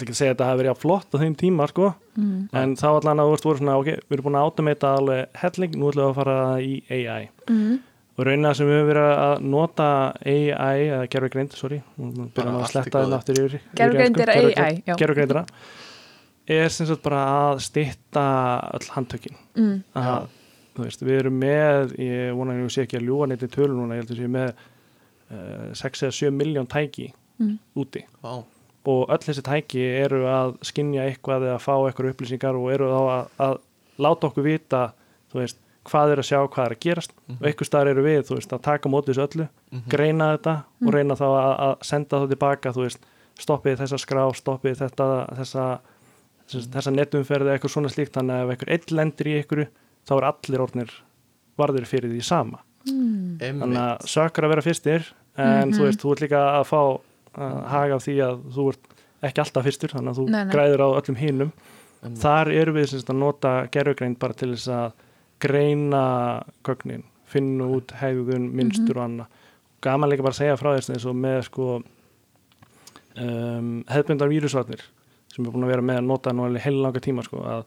[0.00, 2.40] ætla ekki að segja að þetta hafi verið jafn flott á þeim tíma, sko mm.
[2.62, 5.38] en þá allan að þú veist, voru svona, ok, við erum búin að automata alveg
[5.44, 7.78] helling, nú ætlum við að fara í AI Mm.
[8.20, 9.86] og raunina sem við höfum verið að nota
[10.24, 13.04] AI, eða gerfugreind, sorry nú byrjum að sletta góðu.
[13.06, 14.34] þetta aftur yfir Gervigreind ensku.
[14.34, 14.96] er AI, já.
[15.00, 15.44] gervugreindina
[16.50, 17.22] er sem sagt bara
[17.52, 18.26] að stytta
[18.74, 19.82] öll handtökin Mm.
[19.96, 20.26] að,
[20.76, 23.48] þú veist, við erum með ég vona að ég sé ekki að ljúa neitt í
[23.50, 24.52] tölu núna ég held að sé með
[25.30, 27.54] uh, 6 eða 7 miljón tæki Mm.
[27.74, 28.42] úti Vá,
[28.88, 33.00] og öll þessi tæki eru að skinja eitthvað eða fá eitthvað upplýsingar og eru þá
[33.12, 33.58] að, að
[34.00, 34.92] láta okkur vita
[35.32, 35.58] þú veist,
[35.90, 37.12] hvað er að sjá, hvað er að gerast.
[37.40, 39.82] Og einhver staðar eru við, þú veist, að taka á móti þessu öllu, Mhm.
[39.88, 40.54] greina þetta
[40.86, 43.04] og reyna þá að, að senda það tilbaka þú veist,
[43.40, 45.06] stoppið þessa skrá, stoppið þetta
[45.38, 45.66] þessa,
[46.50, 49.66] þessa, þessa netumferði eitthvað svona slíkt, þannig að ef einhver einn lendir í einhverju,
[50.08, 50.90] þá er allir orðnir
[51.60, 52.58] varður fyrir því sama.
[52.88, 53.36] Mm.
[53.38, 55.02] þannig að sökar að vera fyrstir
[55.36, 55.74] en Mhm.
[55.76, 57.00] þú veist, þú ert líka að fá
[57.36, 58.88] haga af því að þú ert
[59.28, 60.52] ekki alltaf fyrstur, þannig að þú Nei, nei.
[60.54, 61.52] græður á öllum hinum.
[62.00, 62.20] Einmitt.
[62.22, 64.92] þar erum við sem sagt, að nota gerfugreind bara til þess að
[65.44, 66.04] greina
[66.64, 69.26] gögnin, finna út hegðun, minnstur og annað.
[69.84, 71.66] Gaman líka bara að segja frá þess eins og með sko
[73.20, 74.82] um, hefðbundar vírusvarnir
[75.30, 77.64] sem er búin að vera með að nota nú alveg heil langa tíma sko, að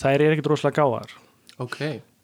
[0.00, 1.14] þær er ekkit rosalega gáðar
[1.62, 1.78] ok,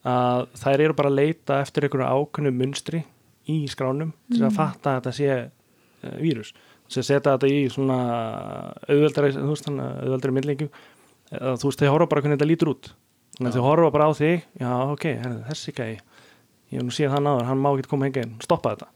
[0.09, 3.03] að þær eru bara að leita eftir einhverju ákveðnu munstri
[3.51, 6.55] í skránum til að fatta að þetta sé uh, vírus
[6.91, 7.99] sem setja þetta í svona
[8.89, 10.71] auðveldari, þú veist, auðveldari myndlingu
[11.31, 12.93] eða þú veist, þau horfa bara hvernig þetta lítur út.
[13.37, 15.05] Þannig að þau horfa bara á þig já, ok,
[15.49, 15.93] þessi gæi
[16.71, 18.89] ég hef nú séð hann áður, hann má ekki koma hengið inn stoppa þetta,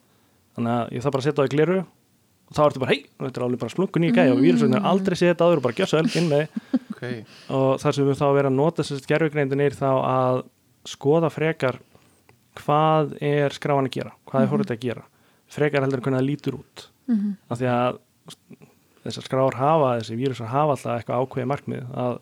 [0.56, 1.78] þannig að ég þarf bara að setja á í gleru
[2.44, 4.88] og þá ertu bara, hei, þetta er alveg bara splungun í gæi og vírusveitin er
[4.90, 6.50] aldrei séð þetta áður og bara gjössu vel inn með þig.
[6.94, 7.02] Ok.
[7.56, 10.42] Og þar sem við þá vera að nota sérst gerfugreindin er þá að
[10.86, 11.80] skoða frekar
[12.60, 14.52] hvað er skráan að gera, hvað er
[17.08, 17.36] það út Mhm.
[17.50, 17.98] af því að
[19.04, 22.18] þessar skráar hafa, þessi vírusar hafa alltaf eitthvað ákveðið markmið að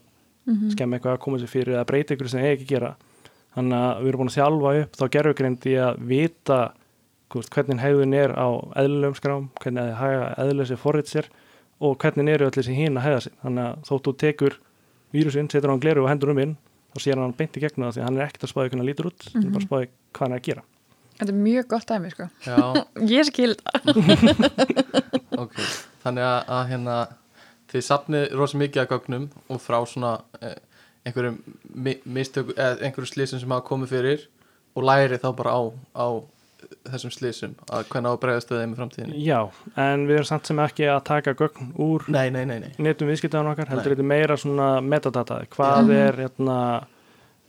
[0.46, 0.70] Mhm.
[0.74, 2.96] skemma eitthvað að koma sér fyrir eða breyta ykkur sem þeir ekki gera
[3.56, 6.72] þannig að við erum búin að þjálfa upp þá gerfugreind í að vita
[7.30, 11.28] hvernig hegðun er á eðlulegum skrám, hvernig eðluleg sér forrið sér
[11.80, 14.52] og hvernig eru öll þessi hín að hegða sér þannig að þótt þú tekur
[15.14, 16.56] vírusinn, setur hann gleru og hendur um inn
[16.92, 18.82] þá sér hann beint í gegnum það því að hann er ekkert að spáði hvernig
[18.82, 20.62] hann lítur út, hann er bara að spáði hvað hann er að gera
[21.20, 22.28] Þetta er mjög gott dæmi, sko.
[22.46, 22.58] já,
[23.16, 23.90] Ég skil það.
[25.44, 25.58] ok
[26.02, 26.98] þannig að, að hérna
[27.72, 30.58] þið sapnið rosa mikið að gögnum og frá svona eh,
[31.06, 31.40] einhverjum
[31.72, 34.28] mi mistök, eða einhverjum slísum sem hafa komið fyrir
[34.76, 35.60] og læri þá bara á,
[35.96, 36.06] á
[36.92, 39.22] þessum slísum að hvernig á að bregðast við þeim í framtíðinni.
[39.26, 39.38] Já,
[39.84, 43.10] en við erum samt sem ekki að taka gögn úr nei, nei, nei, nei, netum
[43.10, 46.58] viðskiptaðan okkar, heldur þetta meira svona metadata, hvað er hérna,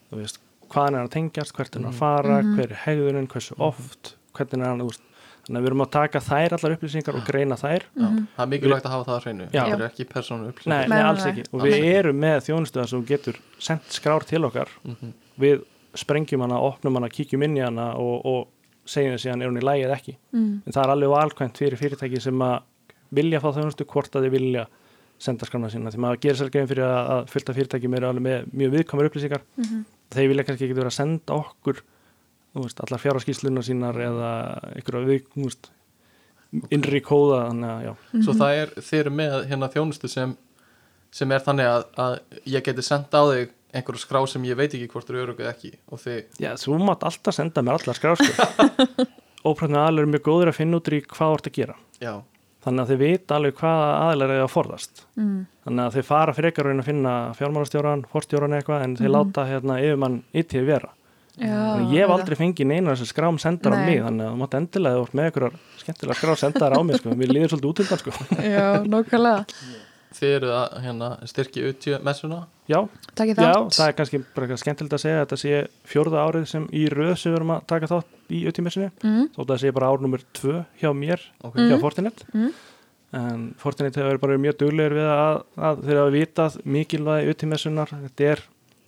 [0.10, 0.42] þú veist,
[0.74, 4.16] hvaðan er hann að tengjast, hvert er hann að fara, hver er hegðunin, hversu oft,
[4.38, 5.04] hvernig er hann, veist,
[5.44, 7.86] þannig að við erum að taka þær allar upplýsingar og greina þær.
[8.00, 8.08] Já,
[8.38, 9.60] það er mikilvægt að hafa það að hreinu Já.
[9.64, 11.46] það eru ekki persónu upplýsingar nei, Nei, alls ekki.
[11.52, 15.14] Og við erum með þjónustuða sem þú getur sendt skrár til okkar, Mhm.
[15.40, 15.64] við
[15.94, 18.48] sprengjum hana, opnum hana, kíkjum inn í hana og, og
[18.86, 20.16] segjum þessi hann er hún í lægi eða ekki.
[20.34, 20.62] Mm.
[20.66, 22.64] En það er alveg valkvæmt fyrir fyrirtæki sem að
[23.14, 24.66] vilja fá þjónustu hvort að þið vilja
[25.24, 25.92] senda skrána sína.
[25.94, 29.44] Því maður gerir sér gefin fyrir að, eru alveg með mjög viðkvæmur upplýsingar.
[29.58, 29.86] Mhm.
[30.14, 31.82] Þeir vilja kannski ekki vera að senda okkur
[32.62, 34.30] veist, allar fjárhaskíslunar sínar eða
[34.76, 35.56] einhverja við,
[36.74, 37.94] innri kóða, þannig að já.
[38.26, 40.36] svo það er, þið eru með hérna þjónustu sem,
[41.14, 42.18] sem er þannig að, að
[42.54, 45.56] ég geti senda á þig einhverju skrá sem ég veit ekki hvort eru örugg eða
[45.56, 49.08] ekki og þið, Já, þú mátt alltaf senda mér allar skrár, sko.
[49.50, 51.78] Ópröfnið aðlar er mjög góður að finna út í hvað þú ert að gera.
[52.04, 52.14] já,
[52.64, 55.06] Þannig að þið vita alveg hvaða aðlar er að forðast.
[55.20, 55.40] Mm.
[55.66, 60.20] Þannig að þið fara frekar að finna fjármálastjóran, forstjóran eitthvað, en þið láta hérna yfirmann
[60.32, 60.92] yttið vera.
[61.34, 64.58] Já, ég hef aldrei fengið neina þessar skrám sendar á mig, þannig að þú mátt
[64.60, 67.16] endilega með einhverjar skemmtilega skrá sendar á mig, sko.
[67.18, 68.44] Mér líður svolítið út til það, sko.
[68.54, 69.42] Já, nokkulega.
[70.14, 72.78] þið eru að hérna, styrki utjö messuna Já,
[73.16, 73.74] Takk í já, þátt.
[73.76, 77.18] það er kannski bara skemmtilegt að segja að þetta sé fjórða árið sem í röð
[77.20, 79.26] sem við erum að taka þátt í auðtímessinu, Mm.
[79.36, 81.56] þótt að það sé bara ár nummer tvö hjá mér, Ok.
[81.60, 82.24] hjá Fortinet.
[82.34, 82.54] Mm.
[83.14, 88.32] En Fortinet hefur bara mjög duglegir við að, að þeir hafa vitað mikilvægi auðtímessunar, þetta
[88.32, 88.40] er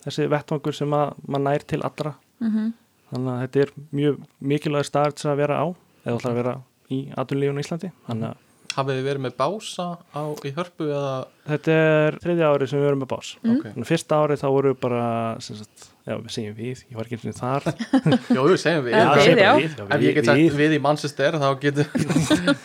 [0.05, 2.73] þessi vettvangur sem að mann nær til allra Mhm.
[3.11, 5.65] þannig að þetta er mjög mikilvæg start að vera á
[6.05, 6.55] eða ætlar að vera
[6.91, 8.37] í aðunlífun í Íslandi þannig að
[8.75, 11.15] hafið þið verið með bása á, í hörpu eða
[11.45, 13.27] Þetta er þriðja árið sem við erum með bás.
[13.43, 13.51] Mm.
[13.59, 15.01] ok, Þannig fyrsta árið þá voru við bara,
[15.45, 17.67] sem sagt, já, við segjum við, ég var ekki eins og þar.
[18.35, 19.51] Jó, við segjum við Já, Já, við, já.
[19.59, 22.55] við, já, Ef ég get sagt við, við í Manchester þá getur Já,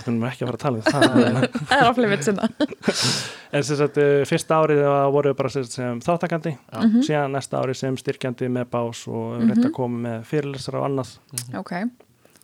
[0.00, 1.44] þetta er ekki að fara að tala um það.
[1.68, 2.48] Það er áflið mitt sinna.
[3.60, 7.00] En sem sagt, eh, fyrsta árið þá voru við bara sem, sagt, sem þáttakandi, Mhm.
[7.06, 10.88] síðan næsta árið sem styrkjandi með bás og við mm að koma með fyrirlesar og
[10.88, 11.12] annað.
[11.60, 11.72] Ok,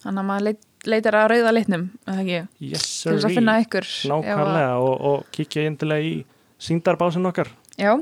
[0.02, 3.54] þannig að maður leit, leitar að rauða litnum, eða ekki, Yes, til þess að finna
[3.64, 3.86] ykkur.
[3.86, 6.24] ef að- Nákvæmlega og, og kíkja eindilega í
[6.58, 7.48] síndarbásin okkar.
[7.78, 7.92] Já,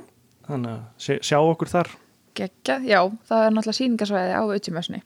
[0.49, 1.89] Þannig að sjá, sjá okkur þar.
[2.35, 5.03] geggja, já, það er náttúrulega síningasvæði á Utjumössunni.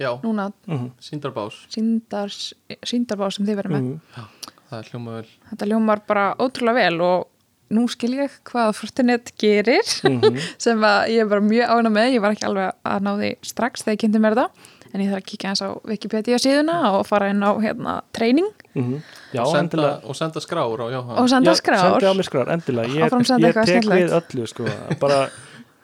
[0.00, 2.54] Já, Núna Mm síndarbás síndars,
[2.88, 3.82] síndarbá sem þið verið með.
[3.82, 4.24] -hmm.
[4.70, 7.26] Það er hljóma vel Þetta ljómar bara ótrúlega vel og
[7.70, 10.38] nú skil ég hvað Fortinet gerir Mhm.
[10.58, 13.36] sem að ég er bara mjög ána með, ég var ekki alveg að ná því
[13.42, 14.50] strax þegar ég kynnti mér þetta
[14.90, 18.48] en ég þarf að kíkja eins á Wikipedia síðuna og fara inn á hérna treyning
[18.74, 21.98] Já, og, senda, og senda skrár og já, og senda Já, skrár.
[21.98, 22.88] Á mig skrár, endilega.
[22.94, 23.10] Ég,
[23.42, 24.66] ég tek við öllu, sko.
[25.02, 25.24] Bara,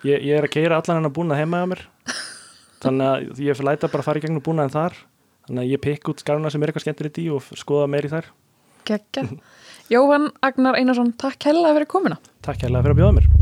[0.06, 1.82] ég, ég er að keira allan hennar búnað heima á mér.
[2.84, 4.98] Þannig að ég fyrir læta bara að fara í gegnum búnaðin þar.
[5.48, 8.12] Þannig að ég pikk út skrárna sem er eitthvað skemmtilegt í og skoða meir í
[8.12, 8.30] þær.
[8.86, 9.26] Geggja.
[9.90, 12.20] Jóhann Agnar Einarsson, takk hella fyrir komuna.
[12.46, 13.35] Takk hérlega fyrir að bjóða mér.